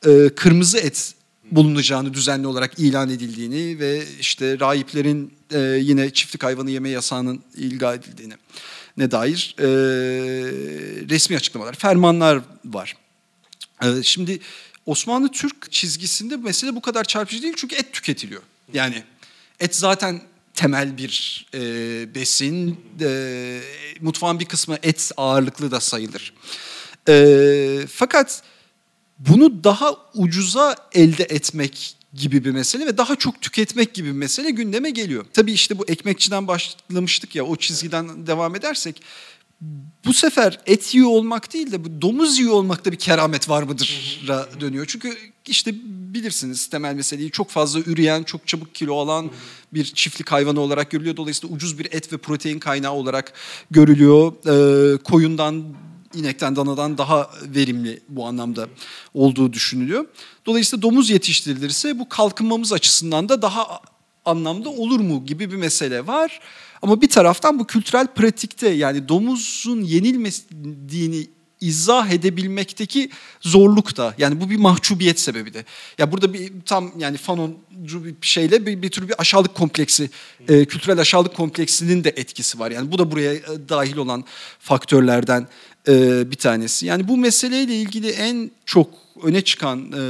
e, 0.06 0.28
kırmızı 0.28 0.78
et 0.78 1.14
bulunacağını 1.50 2.14
düzenli 2.14 2.46
olarak 2.46 2.78
ilan 2.78 3.10
edildiğini 3.10 3.78
ve 3.78 4.04
işte 4.20 4.60
rahiplerin 4.60 5.34
e, 5.52 5.58
yine 5.60 6.10
çiftlik 6.10 6.42
hayvanı 6.42 6.70
yeme 6.70 6.88
yasağının 6.88 7.42
ilga 7.56 7.94
edildiğini 7.94 8.34
ne 8.96 9.10
dair 9.10 9.54
e, 9.58 9.66
resmi 11.08 11.36
açıklamalar, 11.36 11.74
fermanlar 11.74 12.40
var. 12.64 12.96
E, 13.82 14.02
şimdi 14.02 14.40
Osmanlı 14.86 15.28
Türk 15.28 15.72
çizgisinde 15.72 16.36
mesele 16.36 16.76
bu 16.76 16.80
kadar 16.80 17.04
çarpıcı 17.04 17.42
değil 17.42 17.54
çünkü 17.56 17.76
et 17.76 17.92
tüketiliyor. 17.92 18.42
Yani 18.74 19.04
et 19.60 19.76
zaten 19.76 20.20
temel 20.54 20.98
bir 20.98 21.46
e, 21.54 21.60
besin. 22.14 22.80
E, 23.00 23.60
mutfağın 24.00 24.40
bir 24.40 24.44
kısmı 24.44 24.78
et 24.82 25.10
ağırlıklı 25.16 25.70
da 25.70 25.80
sayılır. 25.80 26.34
E, 27.08 27.86
fakat 27.88 28.42
bunu 29.28 29.64
daha 29.64 29.96
ucuza 30.14 30.76
elde 30.92 31.24
etmek 31.24 31.96
gibi 32.14 32.44
bir 32.44 32.50
mesele 32.50 32.86
ve 32.86 32.98
daha 32.98 33.16
çok 33.16 33.40
tüketmek 33.40 33.94
gibi 33.94 34.08
bir 34.08 34.12
mesele 34.12 34.50
gündeme 34.50 34.90
geliyor. 34.90 35.24
Tabii 35.32 35.52
işte 35.52 35.78
bu 35.78 35.84
ekmekçiden 35.88 36.48
başlamıştık 36.48 37.36
ya 37.36 37.44
o 37.44 37.56
çizgiden 37.56 38.26
devam 38.26 38.56
edersek 38.56 39.02
bu 40.04 40.12
sefer 40.12 40.60
et 40.66 40.94
yiyor 40.94 41.08
olmak 41.08 41.52
değil 41.52 41.72
de 41.72 41.84
bu 41.84 42.02
domuz 42.02 42.38
yiyor 42.38 42.52
olmakta 42.52 42.92
bir 42.92 42.96
keramet 42.96 43.48
var 43.48 43.62
mıdır 43.62 44.20
dönüyor. 44.60 44.86
Çünkü 44.86 45.16
işte 45.46 45.74
bilirsiniz 45.84 46.66
temel 46.66 46.94
meseleyi 46.94 47.30
çok 47.30 47.50
fazla 47.50 47.80
üreyen, 47.80 48.22
çok 48.22 48.46
çabuk 48.46 48.74
kilo 48.74 48.98
alan 48.98 49.30
bir 49.74 49.84
çiftlik 49.84 50.32
hayvanı 50.32 50.60
olarak 50.60 50.90
görülüyor. 50.90 51.16
Dolayısıyla 51.16 51.56
ucuz 51.56 51.78
bir 51.78 51.88
et 51.92 52.12
ve 52.12 52.16
protein 52.16 52.58
kaynağı 52.58 52.92
olarak 52.92 53.32
görülüyor. 53.70 54.32
Ee, 54.46 54.98
koyundan 54.98 55.64
inekten 56.14 56.56
danadan 56.56 56.98
daha 56.98 57.30
verimli 57.44 58.00
bu 58.08 58.26
anlamda 58.26 58.68
olduğu 59.14 59.52
düşünülüyor. 59.52 60.06
Dolayısıyla 60.46 60.82
domuz 60.82 61.10
yetiştirilirse 61.10 61.98
bu 61.98 62.08
kalkınmamız 62.08 62.72
açısından 62.72 63.28
da 63.28 63.42
daha 63.42 63.80
anlamda 64.24 64.68
olur 64.68 65.00
mu 65.00 65.26
gibi 65.26 65.50
bir 65.50 65.56
mesele 65.56 66.06
var. 66.06 66.40
Ama 66.82 67.00
bir 67.00 67.08
taraftan 67.08 67.58
bu 67.58 67.66
kültürel 67.66 68.06
pratikte 68.06 68.68
yani 68.68 69.08
domuzun 69.08 69.80
yenilmediğini 69.82 71.26
izah 71.60 72.10
edebilmekteki 72.10 73.10
zorluk 73.40 73.96
da 73.96 74.14
yani 74.18 74.40
bu 74.40 74.50
bir 74.50 74.56
mahcubiyet 74.56 75.20
sebebi 75.20 75.54
de. 75.54 75.64
Ya 75.98 76.12
burada 76.12 76.32
bir 76.32 76.52
tam 76.66 76.92
yani 76.98 77.16
fanoncu 77.16 78.04
bir 78.04 78.14
şeyle 78.20 78.66
bir, 78.66 78.82
bir 78.82 78.90
tür 78.90 79.08
bir 79.08 79.20
aşağılık 79.20 79.54
kompleksi, 79.54 80.10
e, 80.48 80.64
kültürel 80.64 80.98
aşağılık 80.98 81.34
kompleksinin 81.34 82.04
de 82.04 82.08
etkisi 82.08 82.58
var. 82.58 82.70
Yani 82.70 82.92
bu 82.92 82.98
da 82.98 83.10
buraya 83.10 83.34
e, 83.34 83.42
dahil 83.68 83.96
olan 83.96 84.24
faktörlerden 84.58 85.48
bir 86.30 86.36
tanesi. 86.36 86.86
Yani 86.86 87.08
bu 87.08 87.16
meseleyle 87.16 87.74
ilgili 87.74 88.10
en 88.10 88.50
çok 88.66 88.88
öne 89.22 89.42
çıkan 89.42 89.92
e, 89.92 90.02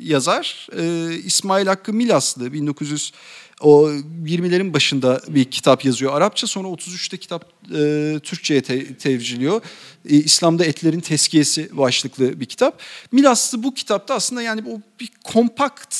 yazar 0.00 0.68
e, 0.78 1.14
İsmail 1.14 1.66
Hakkı 1.66 1.92
Milaslı 1.92 2.52
1900 2.52 3.12
o 3.60 3.90
20'lerin 4.24 4.72
başında 4.72 5.20
bir 5.28 5.44
kitap 5.44 5.84
yazıyor 5.84 6.14
Arapça 6.14 6.46
sonra 6.46 6.68
33'te 6.68 7.16
kitap 7.16 7.44
e, 7.74 8.20
Türkçe'ye 8.22 8.60
te, 8.60 8.94
tevciliyor. 8.94 9.62
E, 10.08 10.16
İslam'da 10.16 10.64
etlerin 10.64 11.00
teskiyesi 11.00 11.76
başlıklı 11.76 12.40
bir 12.40 12.46
kitap. 12.46 12.80
Milaslı 13.12 13.62
bu 13.62 13.74
kitapta 13.74 14.14
aslında 14.14 14.42
yani 14.42 14.62
o 14.68 14.80
bir 15.00 15.08
kompakt 15.24 15.96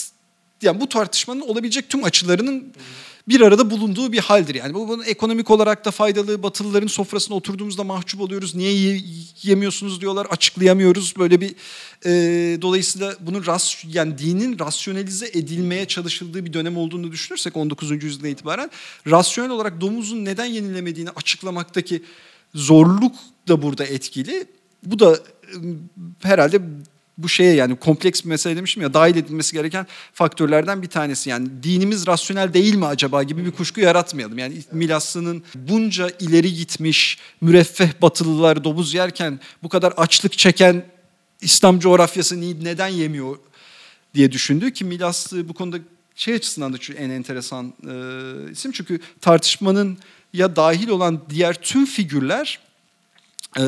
yani 0.63 0.81
bu 0.81 0.89
tartışmanın 0.89 1.41
olabilecek 1.41 1.89
tüm 1.89 2.05
açılarının 2.05 2.73
bir 3.29 3.41
arada 3.41 3.71
bulunduğu 3.71 4.13
bir 4.13 4.19
haldir. 4.19 4.55
Yani 4.55 4.75
bu 4.75 4.89
bunun 4.89 5.03
ekonomik 5.03 5.51
olarak 5.51 5.85
da 5.85 5.91
faydalı. 5.91 6.43
Batılıların 6.43 6.87
sofrasına 6.87 7.37
oturduğumuzda 7.37 7.85
mahcup 7.85 8.21
oluyoruz. 8.21 8.55
Niye 8.55 9.03
yemiyorsunuz 9.43 10.01
diyorlar. 10.01 10.27
Açıklayamıyoruz. 10.31 11.15
Böyle 11.19 11.41
bir 11.41 11.55
e, 12.05 12.11
dolayısıyla 12.63 13.17
bunun 13.21 13.47
ras 13.47 13.85
yani 13.93 14.19
dinin 14.19 14.59
rasyonelize 14.59 15.27
edilmeye 15.27 15.87
çalışıldığı 15.87 16.45
bir 16.45 16.53
dönem 16.53 16.77
olduğunu 16.77 17.13
düşünürsek 17.13 17.57
19. 17.57 17.91
yüzyılda 17.91 18.29
itibaren 18.29 18.71
rasyonel 19.07 19.51
olarak 19.51 19.81
domuzun 19.81 20.25
neden 20.25 20.47
yenilemediğini 20.47 21.11
açıklamaktaki 21.11 22.03
zorluk 22.55 23.15
da 23.49 23.63
burada 23.63 23.85
etkili. 23.85 24.47
Bu 24.83 24.99
da 24.99 25.19
herhalde 26.23 26.61
bu 27.23 27.29
şeye 27.29 27.55
yani 27.55 27.77
kompleks 27.77 28.25
bir 28.25 28.29
mesele 28.29 28.57
demişim 28.57 28.83
ya 28.83 28.95
dahil 28.95 29.17
edilmesi 29.17 29.53
gereken 29.53 29.87
faktörlerden 30.13 30.83
bir 30.83 30.87
tanesi. 30.87 31.31
Yani 31.31 31.49
dinimiz 31.63 32.07
rasyonel 32.07 32.55
değil 32.55 32.75
mi 32.75 32.87
acaba 32.87 33.23
gibi 33.23 33.47
bir 33.47 33.51
kuşku 33.51 33.81
yaratmayalım. 33.81 34.39
Yani 34.39 34.55
Milaslı'nın 34.73 35.43
bunca 35.55 36.11
ileri 36.21 36.55
gitmiş 36.55 37.19
müreffeh 37.41 38.03
batılılar 38.03 38.65
domuz 38.65 38.95
yerken 38.95 39.41
bu 39.63 39.69
kadar 39.69 39.93
açlık 39.97 40.39
çeken 40.39 40.85
İslam 41.41 41.79
coğrafyası 41.79 42.41
neden 42.41 42.89
yemiyor 42.89 43.37
diye 44.15 44.33
düşündü 44.33 44.73
ki 44.73 44.85
Milaslı 44.85 45.49
bu 45.49 45.55
konuda 45.55 45.79
şey 46.15 46.35
açısından 46.35 46.73
da 46.73 46.77
en 46.97 47.11
enteresan 47.11 47.75
e, 47.89 47.95
isim. 48.53 48.73
Çünkü 48.73 49.01
tartışmanın 49.21 49.99
ya 50.33 50.57
dahil 50.57 50.89
olan 50.89 51.21
diğer 51.31 51.55
tüm 51.55 51.87
figürler 51.87 52.59
e, 53.59 53.65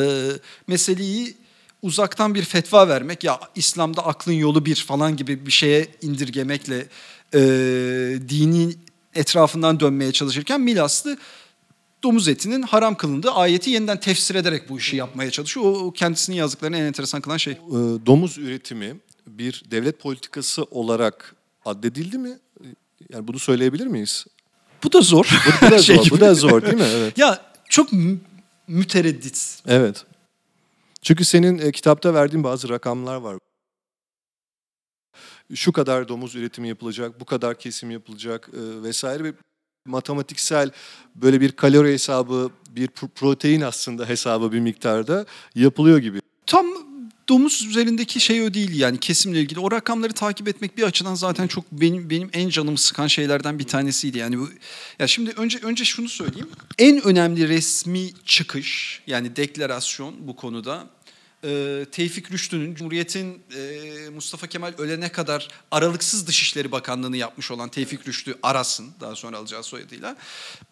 meseleyi 0.66 1.34
uzaktan 1.82 2.34
bir 2.34 2.42
fetva 2.42 2.88
vermek 2.88 3.24
ya 3.24 3.40
İslam'da 3.54 4.06
aklın 4.06 4.32
yolu 4.32 4.66
bir 4.66 4.76
falan 4.76 5.16
gibi 5.16 5.46
bir 5.46 5.52
şeye 5.52 5.88
indirgemekle 6.02 6.86
e, 7.34 7.40
dini 8.28 8.74
etrafından 9.14 9.80
dönmeye 9.80 10.12
çalışırken 10.12 10.60
Milaslı 10.60 11.18
domuz 12.02 12.28
etinin 12.28 12.62
haram 12.62 12.94
kılındığı 12.94 13.30
ayeti 13.30 13.70
yeniden 13.70 14.00
tefsir 14.00 14.34
ederek 14.34 14.68
bu 14.68 14.78
işi 14.78 14.96
yapmaya 14.96 15.30
çalışıyor. 15.30 15.66
O 15.66 15.92
kendisinin 15.92 16.36
yazdıklarını 16.36 16.76
en 16.76 16.84
enteresan 16.84 17.20
kılan 17.20 17.36
şey. 17.36 17.56
Domuz 18.06 18.38
üretimi 18.38 18.96
bir 19.26 19.62
devlet 19.70 20.00
politikası 20.00 20.62
olarak 20.62 21.34
addedildi 21.64 22.18
mi? 22.18 22.38
Yani 23.12 23.28
bunu 23.28 23.38
söyleyebilir 23.38 23.86
miyiz? 23.86 24.26
Bu 24.84 24.92
da 24.92 25.00
zor. 25.00 25.42
Bu, 25.46 25.66
bu 25.66 25.70
da 25.70 25.82
şey 25.82 25.96
zor. 25.96 26.10
bu 26.10 26.20
da 26.20 26.34
zor 26.34 26.62
değil 26.62 26.74
mi? 26.74 26.84
Evet. 26.96 27.18
Ya 27.18 27.42
çok 27.68 27.88
mütereddit. 28.68 29.58
Evet. 29.66 30.04
Çünkü 31.02 31.24
senin 31.24 31.58
e, 31.58 31.72
kitapta 31.72 32.14
verdiğin 32.14 32.44
bazı 32.44 32.68
rakamlar 32.68 33.16
var. 33.16 33.38
Şu 35.54 35.72
kadar 35.72 36.08
domuz 36.08 36.34
üretimi 36.34 36.68
yapılacak, 36.68 37.20
bu 37.20 37.24
kadar 37.24 37.58
kesim 37.58 37.90
yapılacak 37.90 38.48
e, 38.52 38.82
vesaire 38.82 39.24
bir 39.24 39.34
matematiksel 39.86 40.70
böyle 41.14 41.40
bir 41.40 41.52
kalori 41.52 41.92
hesabı, 41.92 42.50
bir 42.70 42.88
protein 42.88 43.60
aslında 43.60 44.08
hesabı 44.08 44.52
bir 44.52 44.60
miktarda 44.60 45.26
yapılıyor 45.54 45.98
gibi. 45.98 46.20
Tam 46.46 46.66
domuz 47.28 47.66
üzerindeki 47.66 48.20
şey 48.20 48.42
o 48.42 48.54
değil 48.54 48.78
yani 48.78 49.00
kesimle 49.00 49.40
ilgili. 49.40 49.60
O 49.60 49.70
rakamları 49.70 50.12
takip 50.12 50.48
etmek 50.48 50.78
bir 50.78 50.82
açıdan 50.82 51.14
zaten 51.14 51.46
çok 51.46 51.72
benim 51.72 52.10
benim 52.10 52.30
en 52.32 52.48
canımı 52.48 52.78
sıkan 52.78 53.06
şeylerden 53.06 53.58
bir 53.58 53.64
tanesiydi. 53.64 54.18
Yani 54.18 54.38
bu 54.38 54.48
ya 54.98 55.06
şimdi 55.06 55.30
önce 55.30 55.58
önce 55.58 55.84
şunu 55.84 56.08
söyleyeyim. 56.08 56.50
En 56.78 57.02
önemli 57.04 57.48
resmi 57.48 58.10
çıkış 58.26 59.00
yani 59.06 59.36
deklarasyon 59.36 60.14
bu 60.20 60.36
konuda 60.36 60.86
e, 61.44 61.84
Tevfik 61.92 62.32
Rüştü'nün 62.32 62.74
Cumhuriyet'in 62.74 63.42
e, 63.56 64.10
Mustafa 64.14 64.46
Kemal 64.46 64.72
ölene 64.78 65.08
kadar 65.08 65.48
aralıksız 65.70 66.26
Dışişleri 66.26 66.72
Bakanlığı'nı 66.72 67.16
yapmış 67.16 67.50
olan 67.50 67.68
Tevfik 67.68 68.08
Rüştü 68.08 68.38
Aras'ın 68.42 68.90
daha 69.00 69.16
sonra 69.16 69.36
alacağı 69.36 69.62
soyadıyla 69.62 70.16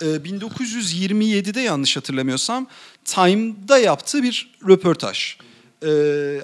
e, 0.02 0.04
1927'de 0.04 1.60
yanlış 1.60 1.96
hatırlamıyorsam 1.96 2.66
Time'da 3.04 3.78
yaptığı 3.78 4.22
bir 4.22 4.54
röportaj. 4.68 5.36
E, 5.82 5.90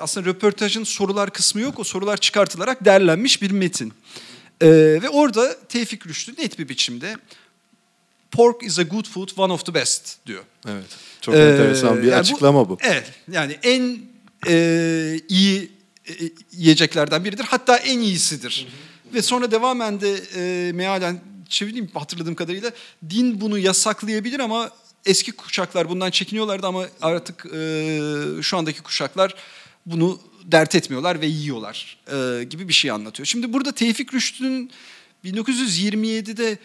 aslında 0.01 0.29
röportajın 0.29 0.85
sorular 0.85 1.31
kısmı 1.31 1.61
yok 1.61 1.79
o 1.79 1.85
sorular 1.85 2.17
çıkartılarak 2.17 2.85
derlenmiş 2.85 3.43
bir 3.43 3.51
metin. 3.51 3.93
E, 4.61 4.69
ve 5.03 5.09
orada 5.09 5.57
Tevfik 5.69 6.07
Rüştü 6.07 6.33
net 6.39 6.59
bir 6.59 6.69
biçimde 6.69 7.17
pork 8.31 8.63
is 8.63 8.79
a 8.79 8.83
good 8.83 9.07
food, 9.07 9.29
one 9.37 9.53
of 9.53 9.67
the 9.67 9.75
best 9.75 10.27
diyor. 10.27 10.45
Evet. 10.69 10.85
Çok 11.21 11.35
ee, 11.35 11.39
enteresan 11.39 12.03
bir 12.03 12.03
yani 12.03 12.15
açıklama 12.15 12.69
bu, 12.69 12.71
bu. 12.71 12.79
Evet. 12.83 13.13
Yani 13.33 13.59
en 13.63 13.99
e, 14.49 15.21
iyi 15.29 15.71
e, 16.09 16.13
yiyeceklerden 16.53 17.25
biridir. 17.25 17.45
Hatta 17.45 17.77
en 17.77 17.99
iyisidir. 17.99 18.67
Hı 18.67 19.11
hı. 19.11 19.15
Ve 19.15 19.23
sonra 19.23 19.51
devamen 19.51 20.01
de 20.01 20.15
e, 20.37 20.73
mealen 20.73 21.21
çevireyim 21.49 21.91
hatırladığım 21.95 22.35
kadarıyla 22.35 22.71
din 23.11 23.41
bunu 23.41 23.59
yasaklayabilir 23.59 24.41
ama 24.41 24.71
eski 25.07 25.33
kuşaklar 25.33 25.89
bundan 25.89 26.11
çekiniyorlardı 26.11 26.67
ama 26.67 26.87
artık 27.03 27.47
e, 27.55 28.01
şu 28.43 28.57
andaki 28.57 28.83
kuşaklar 28.83 29.35
bunu 29.87 30.21
dert 30.45 30.75
etmiyorlar 30.75 31.21
ve 31.21 31.27
yiyorlar 31.27 31.99
e, 32.13 32.45
gibi 32.45 32.69
bir 32.69 32.73
şey 32.73 32.91
anlatıyor. 32.91 33.27
Şimdi 33.27 33.53
burada 33.53 33.73
Tevfik 33.73 34.15
Rüştü'nün 34.15 34.71
1927'de 35.25 36.59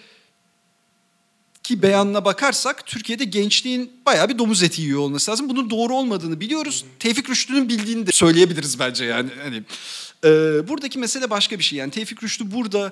ki 1.64 1.82
beyanına 1.82 2.26
bakarsak 2.26 2.86
Türkiye'de 2.86 3.24
gençliğin 3.24 3.92
bayağı 4.06 4.30
bir 4.30 4.38
domuz 4.38 4.64
eti 4.64 4.82
yiyor 4.82 5.00
olması 5.00 5.32
lazım. 5.32 5.50
Bunun 5.50 5.70
doğru 5.70 5.96
olmadığını 5.96 6.40
biliyoruz. 6.40 6.86
Tevfik 7.00 7.30
Rüştü'nün 7.30 7.70
bildiğini 7.70 8.08
de 8.08 8.12
söyleyebiliriz 8.12 8.80
bence 8.80 9.06
yani. 9.06 9.30
Hani 9.44 9.64
e, 10.24 10.30
buradaki 10.68 11.00
mesele 11.00 11.30
başka 11.30 11.60
bir 11.60 11.64
şey. 11.64 11.80
Yani 11.80 11.92
Tevfik 11.92 12.24
Rüştü 12.24 12.52
burada 12.52 12.92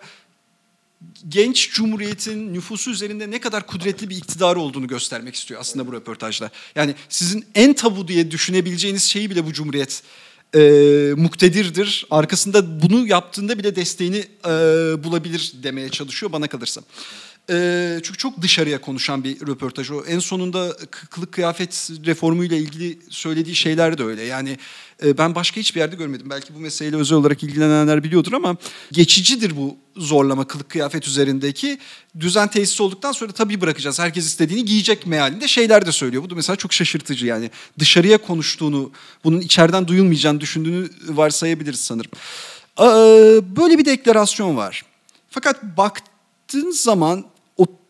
genç 1.29 1.71
cumhuriyetin 1.71 2.53
nüfusu 2.53 2.91
üzerinde 2.91 3.31
ne 3.31 3.39
kadar 3.39 3.67
kudretli 3.67 4.09
bir 4.09 4.17
iktidarı 4.17 4.59
olduğunu 4.59 4.87
göstermek 4.87 5.35
istiyor 5.35 5.61
aslında 5.61 5.87
bu 5.87 5.93
röportajda. 5.93 6.49
Yani 6.75 6.95
sizin 7.09 7.45
en 7.55 7.73
tabu 7.73 8.07
diye 8.07 8.31
düşünebileceğiniz 8.31 9.03
şeyi 9.03 9.29
bile 9.29 9.45
bu 9.45 9.53
cumhuriyet 9.53 10.03
e, 10.55 10.59
muktedirdir. 11.17 12.05
Arkasında 12.11 12.81
bunu 12.81 13.07
yaptığında 13.07 13.59
bile 13.59 13.75
desteğini 13.75 14.23
e, 14.45 14.49
bulabilir 15.03 15.53
demeye 15.63 15.89
çalışıyor 15.89 16.31
bana 16.31 16.47
kalırsa. 16.47 16.81
Çünkü 18.03 18.17
çok 18.17 18.41
dışarıya 18.41 18.81
konuşan 18.81 19.23
bir 19.23 19.47
röportaj 19.47 19.91
o. 19.91 20.03
En 20.05 20.19
sonunda 20.19 20.77
kılık 20.91 21.31
kıyafet 21.31 21.89
reformuyla 22.05 22.57
ilgili 22.57 22.99
söylediği 23.09 23.55
şeyler 23.55 23.97
de 23.97 24.03
öyle. 24.03 24.23
Yani 24.23 24.57
ben 25.03 25.35
başka 25.35 25.61
hiçbir 25.61 25.79
yerde 25.79 25.95
görmedim. 25.95 26.29
Belki 26.29 26.55
bu 26.55 26.59
meseleyle 26.59 26.97
özel 26.97 27.17
olarak 27.17 27.43
ilgilenenler 27.43 28.03
biliyordur 28.03 28.33
ama 28.33 28.57
geçicidir 28.91 29.57
bu 29.57 29.77
zorlama 29.97 30.47
kılık 30.47 30.69
kıyafet 30.69 31.07
üzerindeki. 31.07 31.79
Düzen 32.19 32.47
tesis 32.47 32.81
olduktan 32.81 33.11
sonra 33.11 33.31
tabii 33.31 33.61
bırakacağız. 33.61 33.99
Herkes 33.99 34.25
istediğini 34.25 34.65
giyecek 34.65 35.07
mealinde 35.07 35.47
şeyler 35.47 35.85
de 35.85 35.91
söylüyor. 35.91 36.23
Bu 36.23 36.29
da 36.29 36.35
mesela 36.35 36.55
çok 36.55 36.73
şaşırtıcı 36.73 37.25
yani. 37.25 37.51
Dışarıya 37.79 38.17
konuştuğunu, 38.17 38.91
bunun 39.23 39.41
içeriden 39.41 39.87
duyulmayacağını 39.87 40.41
düşündüğünü 40.41 40.89
varsayabiliriz 41.07 41.79
sanırım. 41.79 42.11
Böyle 43.55 43.77
bir 43.77 43.85
deklarasyon 43.85 44.57
var. 44.57 44.85
Fakat 45.29 45.63
baktığın 45.63 46.71
zaman 46.71 47.25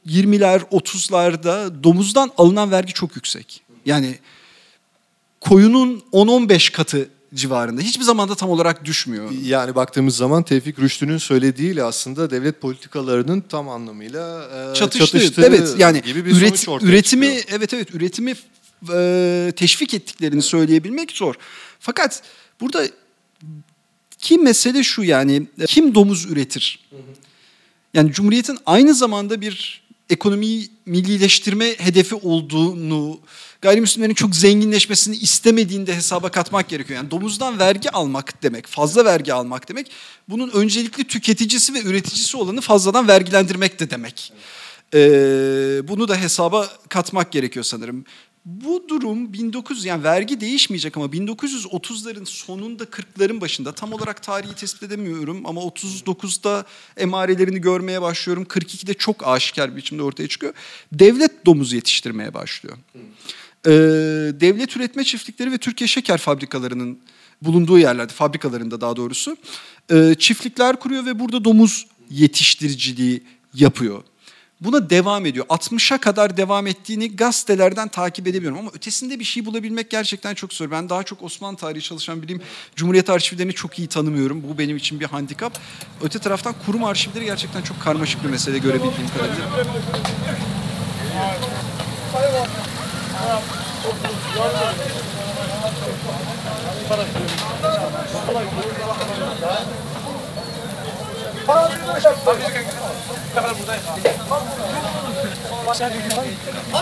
20'ler, 0.10 0.60
30'larda 0.60 1.84
domuzdan 1.84 2.32
alınan 2.38 2.72
vergi 2.72 2.94
çok 2.94 3.16
yüksek. 3.16 3.62
Yani 3.86 4.20
koyunun 5.42 6.04
10-15 6.14 6.72
katı 6.72 7.10
civarında. 7.34 7.82
Hiçbir 7.82 8.04
zamanda 8.04 8.36
tam 8.36 8.50
olarak 8.50 8.86
düşmüyor. 8.86 9.32
Yani 9.44 9.76
baktığımız 9.76 10.18
zaman 10.18 10.44
Tevfik 10.44 10.80
Rüştü'nün 10.80 11.18
söylediğiyle 11.18 11.84
aslında 11.84 12.32
devlet 12.32 12.62
politikalarının 12.62 13.42
tam 13.42 13.70
anlamıyla 13.70 14.50
e, 14.72 14.76
çatıştığı, 14.76 15.06
çatıştığı 15.06 15.42
evet 15.42 15.76
yani 15.78 16.02
gibi 16.02 16.26
bir 16.26 16.36
üret, 16.36 16.60
sonuç 16.60 16.84
üretimi 16.84 17.26
çıkıyor. 17.26 17.60
evet 17.60 17.74
evet 17.74 17.96
üretimi 17.96 18.34
e, 18.94 19.54
teşvik 19.56 19.94
ettiklerini 19.94 20.42
söyleyebilmek 20.42 21.12
zor. 21.12 21.36
Fakat 21.80 22.24
burada 22.62 22.88
ki 24.18 24.38
mesele 24.38 24.84
şu 24.84 25.04
yani 25.04 25.48
kim 25.68 25.96
domuz 25.96 26.26
üretir? 26.26 26.90
Yani 27.94 28.12
Cumhuriyet'in 28.12 28.58
aynı 28.66 28.94
zamanda 28.94 29.42
bir 29.42 29.84
ekonomiyi 30.10 30.70
millileştirme 30.86 31.76
hedefi 31.78 32.16
olduğunu, 32.16 33.20
gayrimüslimlerin 33.62 34.14
çok 34.14 34.36
zenginleşmesini 34.36 35.16
istemediğinde 35.16 35.96
hesaba 35.96 36.30
katmak 36.30 36.70
gerekiyor. 36.70 36.98
Yani 36.98 37.12
domuzdan 37.12 37.60
vergi 37.60 37.92
almak 37.92 38.44
demek, 38.44 38.68
fazla 38.68 39.06
vergi 39.06 39.34
almak 39.34 39.70
demek, 39.70 39.92
bunun 40.30 40.50
öncelikli 40.50 41.08
tüketicisi 41.08 41.74
ve 41.74 41.82
üreticisi 41.82 42.38
olanı 42.38 42.62
fazladan 42.62 43.08
vergilendirmek 43.08 43.80
de 43.80 43.90
demek. 43.90 44.34
Ee, 44.94 45.00
bunu 45.88 46.08
da 46.08 46.16
hesaba 46.16 46.70
katmak 46.90 47.32
gerekiyor 47.32 47.66
sanırım. 47.66 48.06
Bu 48.46 48.86
durum 48.90 49.34
1900 49.34 49.86
yani 49.86 50.04
vergi 50.04 50.42
değişmeyecek 50.42 50.98
ama 50.98 51.06
1930'ların 51.06 52.26
sonunda 52.26 52.84
40'ların 52.84 53.42
başında 53.42 53.72
tam 53.72 53.94
olarak 53.94 54.24
tarihi 54.24 54.56
tespit 54.56 54.84
edemiyorum 54.84 55.46
ama 55.46 55.62
39'da 55.62 56.66
emarelerini 56.98 57.62
görmeye 57.62 58.02
başlıyorum. 58.02 58.44
42'de 58.44 58.94
çok 58.94 59.28
aşikar 59.28 59.72
bir 59.72 59.76
biçimde 59.76 60.04
ortaya 60.04 60.28
çıkıyor. 60.28 60.54
Devlet 60.92 61.46
domuz 61.46 61.74
yetiştirmeye 61.74 62.34
başlıyor. 62.34 62.78
Ee, 63.66 63.72
devlet 64.40 64.78
üretme 64.78 65.04
çiftlikleri 65.04 65.52
ve 65.52 65.58
Türkiye 65.58 65.88
şeker 65.88 66.18
fabrikalarının 66.18 67.00
bulunduğu 67.42 67.80
yerlerde, 67.80 68.14
fabrikalarında 68.14 68.82
daha 68.82 68.96
doğrusu 68.96 69.38
e, 69.92 70.16
çiftlikler 70.20 70.80
kuruyor 70.80 71.06
ve 71.06 71.20
burada 71.20 71.44
domuz 71.44 71.88
yetiştiriciliği 72.10 73.24
yapıyor 73.54 74.04
buna 74.62 74.90
devam 74.90 75.26
ediyor. 75.26 75.46
60'a 75.46 75.98
kadar 75.98 76.38
devam 76.38 76.68
ettiğini 76.68 77.16
gazetelerden 77.16 77.88
takip 77.88 78.28
edebiliyorum 78.28 78.60
ama 78.60 78.72
ötesinde 78.74 79.20
bir 79.20 79.24
şey 79.24 79.46
bulabilmek 79.46 79.90
gerçekten 79.90 80.34
çok 80.34 80.54
zor. 80.54 80.72
Ben 80.72 80.90
daha 80.90 81.04
çok 81.04 81.24
Osmanlı 81.24 81.58
tarihi 81.58 81.82
çalışan 81.84 82.22
biriyim. 82.22 82.42
Cumhuriyet 82.76 83.10
arşivlerini 83.10 83.54
çok 83.54 83.80
iyi 83.80 83.88
tanımıyorum. 83.88 84.44
Bu 84.50 84.58
benim 84.58 84.78
için 84.78 85.00
bir 85.00 85.06
handikap. 85.06 85.60
Öte 86.02 86.20
taraftan 86.20 86.56
kurum 86.66 86.84
arşivleri 86.84 87.26
gerçekten 87.26 87.62
çok 87.62 87.82
karmaşık 87.82 88.24
bir 88.24 88.30
mesele 88.30 88.58
görebildiğim 88.58 89.10
kadarıyla. 89.18 89.46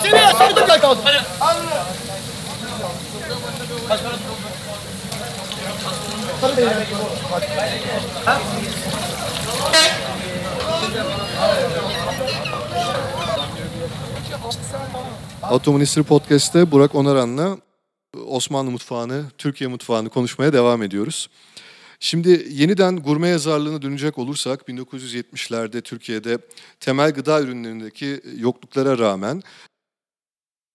Seni 0.02 0.20
sordum 0.38 0.68
ya 0.70 0.82
kaldı. 0.82 1.00
Autoministri 15.44 16.04
Podcast'te 16.04 16.72
Burak 16.72 16.96
Onaran'la 16.96 17.58
Osmanlı 18.28 18.72
mutfağını, 18.72 19.24
Türkiye 19.38 19.70
mutfağını 19.70 20.10
konuşmaya 20.10 20.54
devam 20.54 20.84
ediyoruz. 20.84 21.30
Şimdi 22.00 22.48
yeniden 22.50 22.96
gurme 22.96 23.28
yazarlığına 23.28 23.82
dönecek 23.82 24.18
olursak 24.18 24.62
1970'lerde 24.62 25.82
Türkiye'de 25.82 26.38
temel 26.80 27.12
gıda 27.12 27.42
ürünlerindeki 27.42 28.22
yokluklara 28.38 28.98
rağmen 28.98 29.44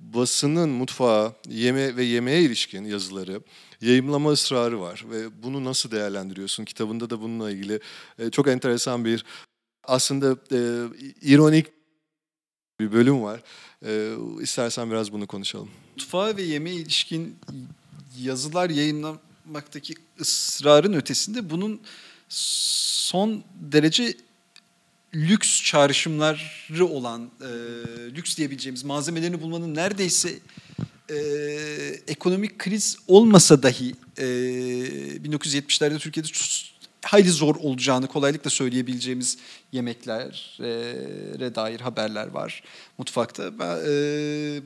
basının 0.01 0.71
mutfağa, 0.71 1.37
yeme 1.49 1.97
ve 1.97 2.05
yemeğe 2.05 2.43
ilişkin 2.43 2.85
yazıları, 2.85 3.43
yayımlama 3.81 4.31
ısrarı 4.31 4.81
var 4.81 5.05
ve 5.11 5.43
bunu 5.43 5.65
nasıl 5.65 5.91
değerlendiriyorsun? 5.91 6.65
Kitabında 6.65 7.11
da 7.11 7.21
bununla 7.21 7.51
ilgili 7.51 7.81
e, 8.19 8.31
çok 8.31 8.49
enteresan 8.49 9.05
bir 9.05 9.25
aslında 9.85 10.37
e, 10.53 10.59
ironik 11.23 11.67
bir 12.81 12.93
bölüm 12.93 13.23
var. 13.23 13.43
E, 13.87 14.15
istersen 14.41 14.91
biraz 14.91 15.13
bunu 15.13 15.27
konuşalım. 15.27 15.71
Mutfağa 15.97 16.37
ve 16.37 16.43
yemeğe 16.43 16.77
ilişkin 16.77 17.39
yazılar 18.19 18.71
yayınlamaktaki 19.53 19.95
ısrarın 20.21 20.93
ötesinde 20.93 21.51
bunun 21.51 21.81
son 22.29 23.45
derece 23.55 24.15
lüks 25.15 25.63
çağrışımları 25.63 26.87
olan, 26.87 27.31
e, 27.41 27.49
lüks 28.17 28.37
diyebileceğimiz 28.37 28.85
malzemelerini 28.85 29.41
bulmanın 29.41 29.75
neredeyse 29.75 30.39
e, 31.11 31.17
ekonomik 32.09 32.59
kriz 32.59 32.97
olmasa 33.09 33.63
dahi 33.63 33.95
e, 34.19 34.25
1970'lerde 34.25 35.99
Türkiye'de 35.99 36.29
hayli 37.05 37.31
zor 37.31 37.57
olacağını 37.57 38.07
kolaylıkla 38.07 38.51
söyleyebileceğimiz 38.51 39.39
yemeklere 39.73 41.55
dair 41.55 41.81
haberler 41.81 42.29
var 42.29 42.63
mutfakta. 42.99 43.43
E, 43.89 43.93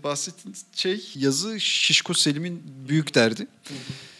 bahsettiğim 0.02 0.56
şey 0.74 1.12
yazı 1.14 1.60
Şişko 1.60 2.14
Selim'in 2.14 2.62
büyük 2.88 3.14
derdi. 3.14 3.46
Hı 3.68 3.74
hı 3.74 4.15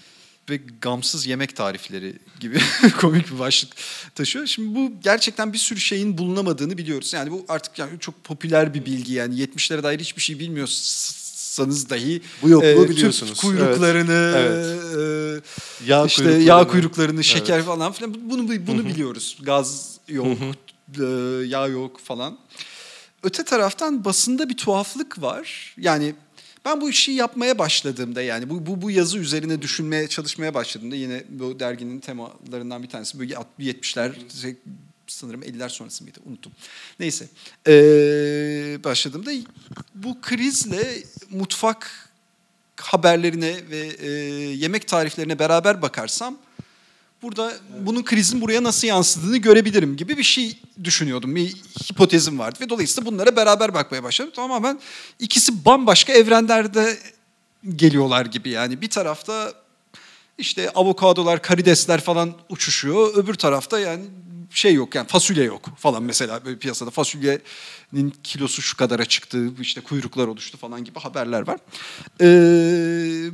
ve 0.51 0.61
gamsız 0.81 1.27
yemek 1.27 1.57
tarifleri 1.57 2.15
gibi 2.41 2.59
komik 3.01 3.33
bir 3.33 3.39
başlık 3.39 3.73
taşıyor. 4.15 4.47
Şimdi 4.47 4.75
bu 4.75 4.93
gerçekten 5.03 5.53
bir 5.53 5.59
sürü 5.59 5.81
şeyin 5.81 6.19
bulunamadığını 6.19 6.79
biliyoruz. 6.79 7.13
Yani 7.13 7.31
bu 7.31 7.45
artık 7.49 7.79
yani 7.79 8.01
çok 8.01 8.25
popüler 8.25 8.75
bir 8.75 8.87
bilgi 8.87 9.13
yani 9.13 9.35
70'lere 9.35 9.83
dair 9.83 10.01
hiçbir 10.01 10.23
şey 10.23 10.39
bilmiyorsanız 10.39 11.91
dahi 11.91 12.23
bu 12.43 12.49
yokluğu 12.49 12.85
e, 12.85 12.89
biliyorsunuz. 12.89 13.41
kuyruklarını 13.41 14.33
evet. 14.37 14.79
Evet. 14.97 15.43
E, 15.87 15.87
yağ 15.87 16.07
işte 16.07 16.23
kuyruklarını. 16.23 16.49
yağ 16.49 16.69
kuyruklarını, 16.69 17.25
şeker 17.25 17.57
evet. 17.57 17.67
falan 17.67 17.93
filan 17.93 18.31
bunu 18.31 18.67
bunu 18.67 18.85
biliyoruz. 18.85 19.39
Gaz 19.43 19.99
yok, 20.09 20.27
e, 21.01 21.05
yağ 21.47 21.67
yok 21.67 22.01
falan. 22.01 22.39
Öte 23.23 23.45
taraftan 23.45 24.05
basında 24.05 24.49
bir 24.49 24.57
tuhaflık 24.57 25.23
var. 25.23 25.75
Yani 25.79 26.15
ben 26.67 26.81
bu 26.81 26.91
işi 26.91 27.13
yapmaya 27.13 27.59
başladığımda 27.59 28.23
yani 28.23 28.51
bu, 28.51 28.67
bu, 28.67 28.83
bu 28.83 28.91
yazı 28.91 29.19
üzerine 29.19 29.63
düşünmeye, 29.63 30.09
çalışmaya 30.09 30.55
başladığımda 30.55 30.97
yine 30.97 31.25
bu 31.29 31.61
derginin 31.61 32.01
temalarından 32.01 32.83
bir 32.83 32.89
tanesi 32.89 33.19
böyle 33.19 33.35
70'ler 33.61 34.13
sanırım 35.07 35.43
50'ler 35.43 35.69
sonrası 35.69 36.05
mıydı 36.05 36.19
unuttum. 36.27 36.53
Neyse 37.01 37.29
ee, 37.67 38.79
başladığımda 38.85 39.31
bu 39.95 40.21
krizle 40.21 41.03
mutfak 41.31 42.11
haberlerine 42.77 43.57
ve 43.71 43.79
e, 43.79 44.09
yemek 44.57 44.89
tariflerine 44.89 45.39
beraber 45.39 45.83
bakarsam 45.83 46.39
burada 47.27 47.53
bunun 47.81 48.03
krizin 48.03 48.41
buraya 48.41 48.63
nasıl 48.63 48.87
yansıdığını 48.87 49.37
görebilirim 49.37 49.97
gibi 49.97 50.19
bir 50.19 50.23
şey 50.23 50.59
düşünüyordum. 50.85 51.37
Bir 51.37 51.55
hipotezim 51.91 52.39
vardı 52.39 52.59
ve 52.61 52.69
dolayısıyla 52.69 53.11
bunlara 53.11 53.37
beraber 53.37 53.75
bakmaya 53.75 54.03
başladım. 54.03 54.33
Tamamen 54.37 54.81
ikisi 55.19 55.65
bambaşka 55.65 56.13
evrenlerde 56.13 56.99
geliyorlar 57.77 58.27
gibi 58.27 58.49
yani. 58.49 58.81
Bir 58.81 58.91
tarafta 58.91 59.53
işte 60.39 60.71
avokadolar, 60.71 61.43
karidesler 61.43 62.01
falan 62.01 62.33
uçuşuyor. 62.49 63.15
Öbür 63.15 63.35
tarafta 63.35 63.81
yani 63.81 64.05
şey 64.51 64.75
yok 64.75 64.95
yani 64.95 65.07
fasulye 65.07 65.45
yok 65.45 65.69
falan 65.79 66.03
mesela 66.03 66.45
böyle 66.45 66.59
piyasada 66.59 66.91
fasulyenin 66.91 68.15
kilosu 68.23 68.63
şu 68.63 68.77
kadara 68.77 69.05
çıktı 69.05 69.51
işte 69.61 69.81
kuyruklar 69.81 70.27
oluştu 70.27 70.59
falan 70.59 70.85
gibi 70.85 70.99
haberler 70.99 71.47
var. 71.47 71.59
Ee, 72.21 73.31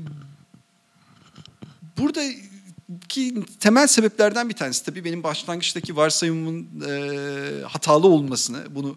buradaki 2.93 3.35
temel 3.61 3.87
sebeplerden 3.87 4.49
bir 4.49 4.55
tanesi 4.55 4.85
tabii 4.85 5.05
benim 5.05 5.23
başlangıçtaki 5.23 5.97
varsayımımın 5.97 6.67
e, 6.89 7.63
hatalı 7.63 8.07
olmasını 8.07 8.75
bunu 8.75 8.97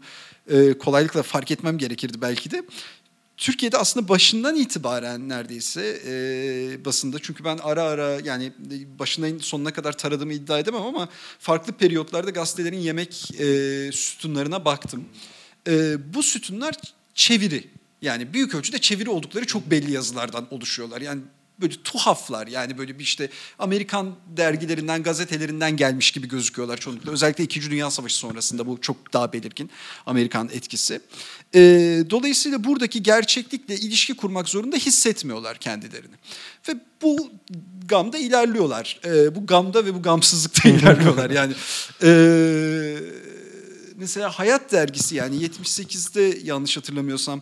e, 0.50 0.78
kolaylıkla 0.78 1.24
fark 1.24 1.52
etmem 1.52 1.78
gerekirdi 1.78 2.22
belki 2.22 2.52
de. 2.52 2.64
Türkiye'de 3.38 3.78
aslında 3.78 4.10
başından 4.10 4.56
itibaren 4.56 5.30
neredeyse 5.30 6.02
e, 6.06 6.86
basında 6.86 7.18
çünkü 7.22 7.43
ben 7.43 7.58
ara 7.64 7.84
ara 7.84 8.20
yani 8.24 8.54
başından 9.00 9.38
sonuna 9.38 9.74
kadar 9.74 9.98
taradığımı 9.98 10.34
iddia 10.34 10.60
edemem 10.60 10.82
ama 10.82 11.10
farklı 11.39 11.74
periyotlarda 11.74 12.30
gazetelerin 12.30 12.80
yemek 12.80 13.32
e, 13.39 13.46
sütunlarına 13.91 14.66
baktım. 14.66 15.06
E, 15.68 15.96
bu 16.14 16.24
sütunlar 16.24 16.76
çeviri 17.14 17.68
yani 18.02 18.34
büyük 18.34 18.56
ölçüde 18.56 18.78
çeviri 18.78 19.10
oldukları 19.10 19.46
çok 19.46 19.72
belli 19.72 19.91
yazılardan 19.91 20.48
oluşuyorlar. 20.52 21.02
Yani 21.02 21.22
böyle 21.62 21.74
tuhaflar 21.84 22.47
yani 22.47 22.78
böyle 22.78 22.99
bir 22.99 23.03
işte 23.03 23.30
Amerikan 23.60 24.16
dergilerinden, 24.38 25.03
gazetelerinden 25.03 25.78
gelmiş 25.78 26.12
gibi 26.12 26.28
gözüküyorlar 26.28 26.78
çoğunlukla. 26.78 27.12
Özellikle 27.12 27.43
İkinci 27.43 27.72
Dünya 27.72 27.91
Savaşı 27.91 28.16
sonrasında 28.16 28.68
bu 28.68 28.82
çok 28.82 29.14
daha 29.14 29.34
belirgin 29.34 29.70
Amerikan 30.06 30.49
etkisi. 30.53 31.01
E, 31.56 31.60
dolayısıyla 32.10 32.64
buradaki 32.64 33.03
gerçeklikle 33.03 33.76
ilişki 33.76 34.16
kurmak 34.16 34.49
zorunda 34.49 34.78
hissetmiyorlar 34.78 35.58
kendilerini. 35.58 36.16
Ve 36.70 36.74
bu 37.01 37.32
gamda 37.86 38.18
ilerliyorlar. 38.18 38.99
E, 39.06 39.36
bu 39.36 39.45
gamda 39.45 39.86
ve 39.86 39.93
bu 39.93 40.01
gamsızlıkta 40.01 40.70
ilerliyorlar. 40.80 41.30
Yani 41.30 41.53
e, 42.03 42.10
mesela 43.95 44.30
Hayat 44.30 44.72
dergisi 44.72 45.16
yani 45.16 45.45
78'de 45.45 46.39
yanlış 46.43 46.78
hatırlamıyorsam 46.78 47.41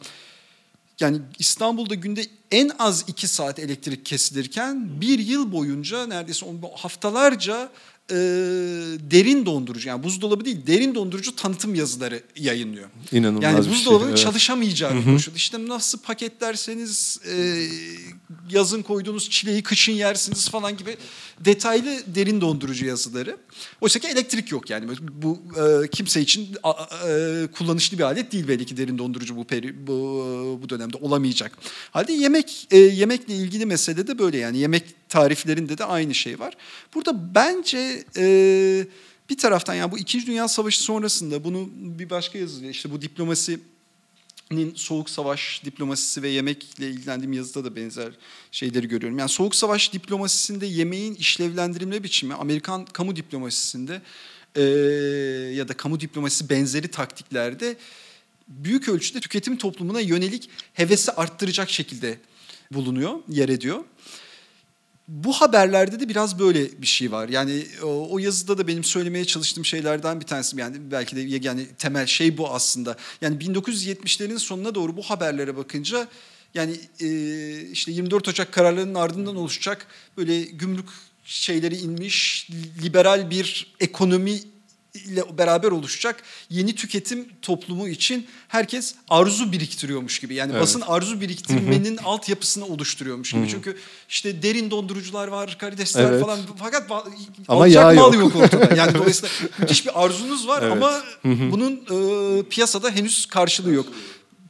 yani 0.99 1.22
İstanbul'da 1.39 1.95
günde 1.95 2.26
en 2.54 2.72
az 2.80 3.04
iki 3.08 3.28
saat 3.28 3.60
elektrik 3.60 4.06
kesilirken 4.06 5.01
bir 5.01 5.20
yıl 5.20 5.51
boyunca 5.51 6.08
neredeyse 6.08 6.45
haftalarca 6.76 7.70
e, 8.12 8.16
derin 9.12 9.45
dondurucu 9.45 9.89
yani 9.89 10.04
buzdolabı 10.04 10.45
değil 10.45 10.68
derin 10.68 10.95
dondurucu 10.95 11.36
tanıtım 11.36 11.76
yazıları 11.76 12.24
yayınlıyor. 12.36 12.89
İnanılmaz 13.12 13.43
yani 13.43 13.70
buzdolabının 13.70 14.08
şey, 14.08 14.10
evet. 14.10 14.24
çalışamayacağı 14.24 15.04
konuşuyor. 15.04 15.38
İşte 15.38 15.68
nasıl 15.68 15.99
paketlerseniz 15.99 17.20
e, 17.28 17.68
yazın 18.49 18.82
koyduğunuz 18.82 19.30
çileği 19.30 19.64
kışın 19.64 19.93
yersiniz 19.93 20.49
falan 20.49 20.78
gibi 20.78 20.97
detaylı 21.39 21.99
derin 22.08 22.41
dondurucu 22.41 22.86
yazıları. 22.86 23.38
Oysa 23.82 23.99
ki 23.99 24.08
elektrik 24.08 24.51
yok 24.51 24.70
yani 24.70 24.88
bu 25.12 25.41
e, 25.58 25.88
kimse 25.88 26.22
için 26.22 26.47
a, 26.64 26.72
e, 27.10 27.47
kullanışlı 27.47 27.97
bir 27.97 28.04
alet 28.04 28.32
değil 28.32 28.47
belki 28.47 28.78
derin 28.78 28.97
dondurucu 28.97 29.36
bu 29.36 29.43
peri, 29.43 29.88
bu, 29.88 30.60
bu 30.64 30.70
dönemde 30.70 30.97
olamayacak. 30.97 31.58
Halde 31.91 32.14
yemek 32.14 32.42
e, 32.71 32.77
yemekle 32.77 33.35
ilgili 33.35 33.65
mesele 33.65 34.07
de 34.07 34.19
böyle 34.19 34.37
yani 34.37 34.57
yemek 34.57 35.09
tariflerinde 35.09 35.77
de 35.77 35.85
aynı 35.85 36.15
şey 36.15 36.39
var. 36.39 36.57
Burada 36.95 37.35
bence 37.35 38.03
e, 38.17 38.25
bir 39.29 39.37
taraftan 39.37 39.73
yani 39.73 39.91
bu 39.91 39.97
İkinci 39.99 40.27
Dünya 40.27 40.47
Savaşı 40.47 40.81
sonrasında 40.81 41.43
bunu 41.43 41.69
bir 41.73 42.09
başka 42.09 42.37
yazıda 42.37 42.67
işte 42.67 42.91
bu 42.91 43.01
diplomasi 43.01 43.59
soğuk 44.75 45.09
savaş 45.09 45.61
diplomasisi 45.65 46.21
ve 46.21 46.29
yemekle 46.29 46.89
ilgilendiğim 46.89 47.33
yazıda 47.33 47.65
da 47.65 47.75
benzer 47.75 48.13
şeyleri 48.51 48.87
görüyorum. 48.87 49.19
Yani 49.19 49.29
soğuk 49.29 49.55
savaş 49.55 49.93
diplomasisinde 49.93 50.65
yemeğin 50.65 51.15
işlevlendirilme 51.15 52.03
biçimi 52.03 52.33
Amerikan 52.33 52.85
kamu 52.85 53.15
diplomasisinde 53.15 54.01
e, 54.55 54.61
ya 55.55 55.67
da 55.67 55.73
kamu 55.73 55.99
diplomasisi 55.99 56.49
benzeri 56.49 56.87
taktiklerde 56.87 57.77
büyük 58.47 58.89
ölçüde 58.89 59.19
tüketim 59.19 59.57
toplumuna 59.57 59.99
yönelik 59.99 60.49
hevesi 60.73 61.11
arttıracak 61.11 61.69
şekilde 61.69 62.17
bulunuyor, 62.72 63.20
yer 63.30 63.49
ediyor 63.49 63.84
bu 65.07 65.34
haberlerde 65.34 65.99
de 65.99 66.09
biraz 66.09 66.39
böyle 66.39 66.82
bir 66.82 66.88
şey 66.88 67.11
var. 67.11 67.30
Yani 67.30 67.66
o, 67.84 68.07
o 68.11 68.20
yazıda 68.20 68.57
da 68.57 68.68
benim 68.68 68.84
söylemeye 68.84 69.26
çalıştığım 69.26 69.66
şeylerden 69.66 70.20
bir 70.20 70.26
tanesi 70.26 70.59
yani 70.59 70.78
belki 70.91 71.16
de 71.16 71.47
yani 71.47 71.68
temel 71.78 72.05
şey 72.05 72.38
bu 72.38 72.49
aslında. 72.49 72.97
Yani 73.22 73.38
1970'lerin 73.38 74.39
sonuna 74.39 74.76
doğru 74.76 74.97
bu 74.97 75.01
haberlere 75.01 75.57
bakınca 75.57 76.07
yani 76.53 76.80
e, 76.99 77.07
işte 77.61 77.91
24 77.91 78.28
Ocak 78.28 78.51
kararlarının 78.51 78.95
ardından 78.95 79.36
oluşacak 79.36 79.88
böyle 80.18 80.41
gümrük 80.41 80.89
şeyleri 81.26 81.78
inmiş 81.78 82.49
liberal 82.84 83.30
bir 83.30 83.74
ekonomi 83.80 84.39
ile 84.93 85.37
beraber 85.37 85.71
oluşacak 85.71 86.23
yeni 86.49 86.75
tüketim 86.75 87.29
toplumu 87.41 87.87
için 87.87 88.27
herkes 88.47 88.95
arzu 89.09 89.51
biriktiriyormuş 89.51 90.19
gibi. 90.19 90.35
Yani 90.35 90.51
evet. 90.51 90.61
basın 90.61 90.81
arzu 90.81 91.21
biriktirmenin 91.21 91.97
altyapısını 91.97 92.65
oluşturuyormuş 92.65 93.31
gibi. 93.31 93.41
Hı-hı. 93.41 93.49
Çünkü 93.49 93.77
işte 94.09 94.43
derin 94.43 94.71
dondurucular 94.71 95.27
var, 95.27 95.57
karidesler 95.59 96.03
evet. 96.03 96.21
falan 96.21 96.39
fakat 96.59 96.91
ama 97.47 97.67
yağ 97.67 97.83
mal 97.83 98.13
yok. 98.13 98.15
yok 98.15 98.35
ortada. 98.35 98.75
Yani 98.75 98.93
dolayısıyla 98.97 99.35
müthiş 99.59 99.85
bir 99.85 100.03
arzunuz 100.03 100.47
var 100.47 100.61
evet. 100.61 100.71
ama 100.71 100.91
Hı-hı. 101.21 101.51
bunun 101.51 101.73
e, 101.73 102.43
piyasada 102.43 102.91
henüz 102.91 103.25
karşılığı 103.25 103.73
yok 103.73 103.85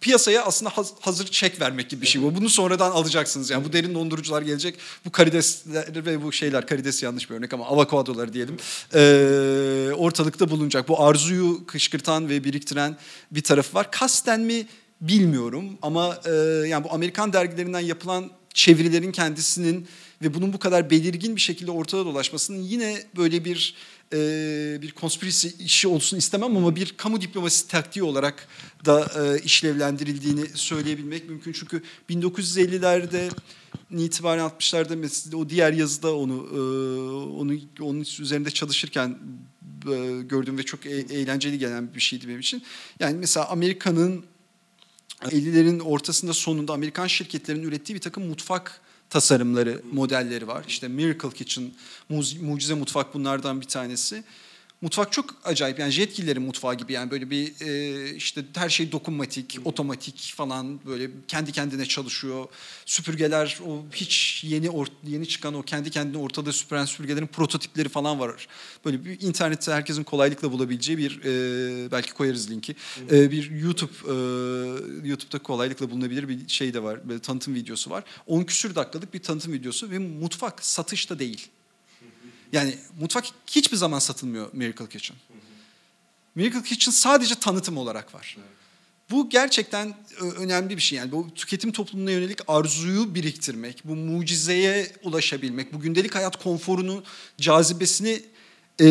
piyasaya 0.03 0.45
aslında 0.45 0.71
hazır 0.99 1.27
çek 1.27 1.61
vermek 1.61 1.89
gibi 1.89 2.01
bir 2.01 2.07
şey 2.07 2.21
bu. 2.21 2.35
Bunu 2.35 2.49
sonradan 2.49 2.91
alacaksınız. 2.91 3.49
Yani 3.49 3.65
bu 3.65 3.73
derin 3.73 3.95
dondurucular 3.95 4.41
gelecek. 4.41 4.75
Bu 5.05 5.11
karidesler 5.11 6.05
ve 6.05 6.23
bu 6.23 6.31
şeyler 6.31 6.67
karides 6.67 7.03
yanlış 7.03 7.29
bir 7.29 7.35
örnek 7.35 7.53
ama 7.53 7.65
avokadoları 7.65 8.33
diyelim. 8.33 8.57
Ee, 8.93 9.93
ortalıkta 9.97 10.49
bulunacak. 10.49 10.87
Bu 10.87 11.03
arzuyu 11.03 11.65
kışkırtan 11.65 12.29
ve 12.29 12.43
biriktiren 12.43 12.97
bir 13.31 13.43
tarafı 13.43 13.75
var. 13.75 13.91
Kasten 13.91 14.41
mi 14.41 14.67
bilmiyorum 15.01 15.77
ama 15.81 16.17
e, 16.25 16.31
yani 16.67 16.83
bu 16.83 16.93
Amerikan 16.93 17.33
dergilerinden 17.33 17.79
yapılan 17.79 18.31
çevirilerin 18.53 19.11
kendisinin 19.11 19.87
ve 20.21 20.33
bunun 20.33 20.53
bu 20.53 20.59
kadar 20.59 20.89
belirgin 20.89 21.35
bir 21.35 21.41
şekilde 21.41 21.71
ortada 21.71 22.05
dolaşmasının 22.05 22.61
yine 22.61 23.03
böyle 23.17 23.45
bir 23.45 23.75
e, 24.13 24.81
bir 24.81 24.91
konspirisi 24.91 25.55
işi 25.59 25.87
olsun 25.87 26.17
istemem 26.17 26.57
ama 26.57 26.75
bir 26.75 26.93
kamu 26.97 27.21
diplomasi 27.21 27.67
taktiği 27.67 28.03
olarak 28.03 28.47
da 28.85 29.11
e, 29.15 29.41
işlevlendirildiğini 29.41 30.47
söyleyebilmek 30.53 31.29
mümkün. 31.29 31.51
Çünkü 31.51 31.81
1950'lerde 32.09 33.29
itibaren 33.91 34.49
60'larda 34.49 34.95
mesela 34.95 35.37
o 35.37 35.49
diğer 35.49 35.73
yazıda 35.73 36.15
onu 36.15 36.33
e, 36.33 36.59
onu 37.41 37.53
onun 37.81 38.01
üzerinde 38.19 38.51
çalışırken 38.51 39.19
e, 39.91 40.21
gördüğüm 40.21 40.57
ve 40.57 40.63
çok 40.63 40.85
e, 40.85 40.89
eğlenceli 40.89 41.59
gelen 41.59 41.95
bir 41.95 42.01
şeydi 42.01 42.27
benim 42.27 42.39
için. 42.39 42.63
Yani 42.99 43.17
mesela 43.17 43.49
Amerika'nın 43.49 44.25
50'lerin 45.21 45.81
ortasında 45.81 46.33
sonunda 46.33 46.73
Amerikan 46.73 47.07
şirketlerinin 47.07 47.63
ürettiği 47.63 47.95
bir 47.95 48.01
takım 48.01 48.27
mutfak 48.27 48.81
tasarımları, 49.13 49.81
modelleri 49.91 50.47
var. 50.47 50.63
İşte 50.67 50.87
Miracle 50.87 51.29
Kitchen, 51.29 51.71
Mucize 52.41 52.73
Mutfak 52.73 53.13
bunlardan 53.13 53.61
bir 53.61 53.65
tanesi. 53.65 54.23
Mutfak 54.83 55.11
çok 55.11 55.35
acayip 55.43 55.79
yani 55.79 55.91
Jetgiller'in 55.91 56.41
mutfağı 56.41 56.75
gibi 56.75 56.93
yani 56.93 57.11
böyle 57.11 57.29
bir 57.29 57.53
e, 57.61 58.15
işte 58.15 58.45
her 58.55 58.69
şey 58.69 58.91
dokunmatik, 58.91 59.59
otomatik 59.65 60.33
falan 60.35 60.79
böyle 60.85 61.09
kendi 61.27 61.51
kendine 61.51 61.85
çalışıyor. 61.85 62.45
Süpürgeler 62.85 63.59
o 63.67 63.83
hiç 63.93 64.43
yeni 64.43 64.69
or, 64.69 64.87
yeni 65.07 65.27
çıkan 65.27 65.53
o 65.53 65.61
kendi 65.61 65.89
kendine 65.91 66.17
ortada 66.17 66.51
süpüren 66.53 66.85
süpürgelerin 66.85 67.27
prototipleri 67.27 67.89
falan 67.89 68.19
var. 68.19 68.47
Böyle 68.85 69.05
bir 69.05 69.21
internette 69.21 69.71
herkesin 69.71 70.03
kolaylıkla 70.03 70.51
bulabileceği 70.51 70.97
bir 70.97 71.21
e, 71.25 71.91
belki 71.91 72.13
koyarız 72.13 72.51
linki. 72.51 72.75
E, 73.11 73.31
bir 73.31 73.51
YouTube 73.51 73.93
e, 74.05 74.13
YouTube'da 75.07 75.39
kolaylıkla 75.39 75.91
bulunabilir 75.91 76.29
bir 76.29 76.47
şey 76.47 76.73
de 76.73 76.83
var. 76.83 77.09
Böyle 77.09 77.19
tanıtım 77.19 77.55
videosu 77.55 77.89
var. 77.89 78.03
10 78.27 78.43
küsür 78.43 78.75
dakikalık 78.75 79.13
bir 79.13 79.19
tanıtım 79.19 79.53
videosu 79.53 79.91
ve 79.91 79.99
mutfak 79.99 80.65
satışta 80.65 81.19
değil. 81.19 81.49
Yani 82.53 82.77
mutfak 82.99 83.25
hiçbir 83.47 83.77
zaman 83.77 83.99
satılmıyor 83.99 84.49
Miracle 84.53 84.89
Kitchen. 84.89 85.17
Miracle 86.35 86.63
Kitchen 86.63 86.91
sadece 86.91 87.35
tanıtım 87.35 87.77
olarak 87.77 88.13
var. 88.13 88.37
Bu 89.09 89.29
gerçekten 89.29 89.95
önemli 90.19 90.77
bir 90.77 90.81
şey. 90.81 90.97
Yani 90.97 91.11
bu 91.11 91.27
tüketim 91.35 91.71
toplumuna 91.71 92.11
yönelik 92.11 92.39
arzuyu 92.47 93.15
biriktirmek, 93.15 93.81
bu 93.85 93.95
mucizeye 93.95 94.91
ulaşabilmek, 95.03 95.73
bu 95.73 95.79
gündelik 95.79 96.15
hayat 96.15 96.43
konforunu, 96.43 97.03
cazibesini 97.37 98.21
e, 98.81 98.85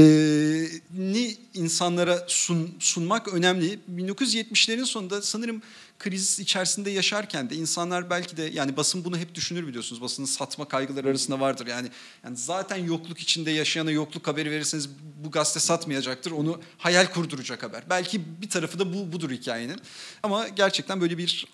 ni 0.98 1.36
insanlara 1.54 2.24
sun, 2.28 2.74
sunmak 2.78 3.28
önemli. 3.34 3.78
1970'lerin 3.96 4.86
sonunda 4.86 5.22
sanırım 5.22 5.62
kriz 6.02 6.40
içerisinde 6.40 6.90
yaşarken 6.90 7.50
de 7.50 7.54
insanlar 7.54 8.10
belki 8.10 8.36
de 8.36 8.42
yani 8.42 8.76
basın 8.76 9.04
bunu 9.04 9.18
hep 9.18 9.34
düşünür 9.34 9.66
biliyorsunuz. 9.66 10.02
Basının 10.02 10.26
satma 10.26 10.68
kaygıları 10.68 11.08
arasında 11.08 11.40
vardır. 11.40 11.66
Yani 11.66 11.88
yani 12.24 12.36
zaten 12.36 12.76
yokluk 12.76 13.18
içinde 13.18 13.50
yaşayana 13.50 13.90
yokluk 13.90 14.26
haberi 14.26 14.50
verirseniz 14.50 14.88
bu 15.24 15.30
gazete 15.30 15.60
satmayacaktır. 15.60 16.30
Onu 16.30 16.60
hayal 16.78 17.06
kurduracak 17.06 17.62
haber. 17.62 17.82
Belki 17.90 18.22
bir 18.42 18.48
tarafı 18.48 18.78
da 18.78 18.94
bu 18.94 19.12
budur 19.12 19.30
hikayenin. 19.30 19.80
Ama 20.22 20.48
gerçekten 20.48 21.00
böyle 21.00 21.18
bir 21.18 21.46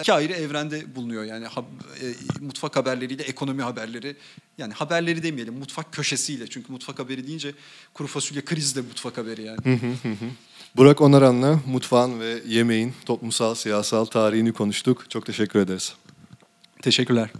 iki 0.00 0.12
ayrı 0.12 0.32
evrende 0.32 0.96
bulunuyor. 0.96 1.24
Yani 1.24 1.46
ha, 1.46 1.64
e, 2.02 2.06
mutfak 2.40 2.76
haberleriyle 2.76 3.22
ekonomi 3.22 3.62
haberleri. 3.62 4.16
Yani 4.58 4.72
haberleri 4.72 5.22
demeyelim 5.22 5.54
mutfak 5.54 5.92
köşesiyle. 5.92 6.46
Çünkü 6.46 6.72
mutfak 6.72 6.98
haberi 6.98 7.26
deyince 7.26 7.54
kuru 7.94 8.08
fasulye 8.08 8.44
kriz 8.44 8.76
de 8.76 8.80
mutfak 8.80 9.18
haberi 9.18 9.42
yani. 9.42 9.58
Burak 10.76 11.00
Onaran'la 11.00 11.58
mutfağın 11.66 12.20
ve 12.20 12.42
yemeğin 12.46 12.94
toplumsal, 13.06 13.54
siyasal 13.54 14.04
tarihini 14.04 14.52
konuştuk. 14.52 15.10
Çok 15.10 15.26
teşekkür 15.26 15.58
ederiz. 15.60 15.94
Teşekkürler. 16.82 17.30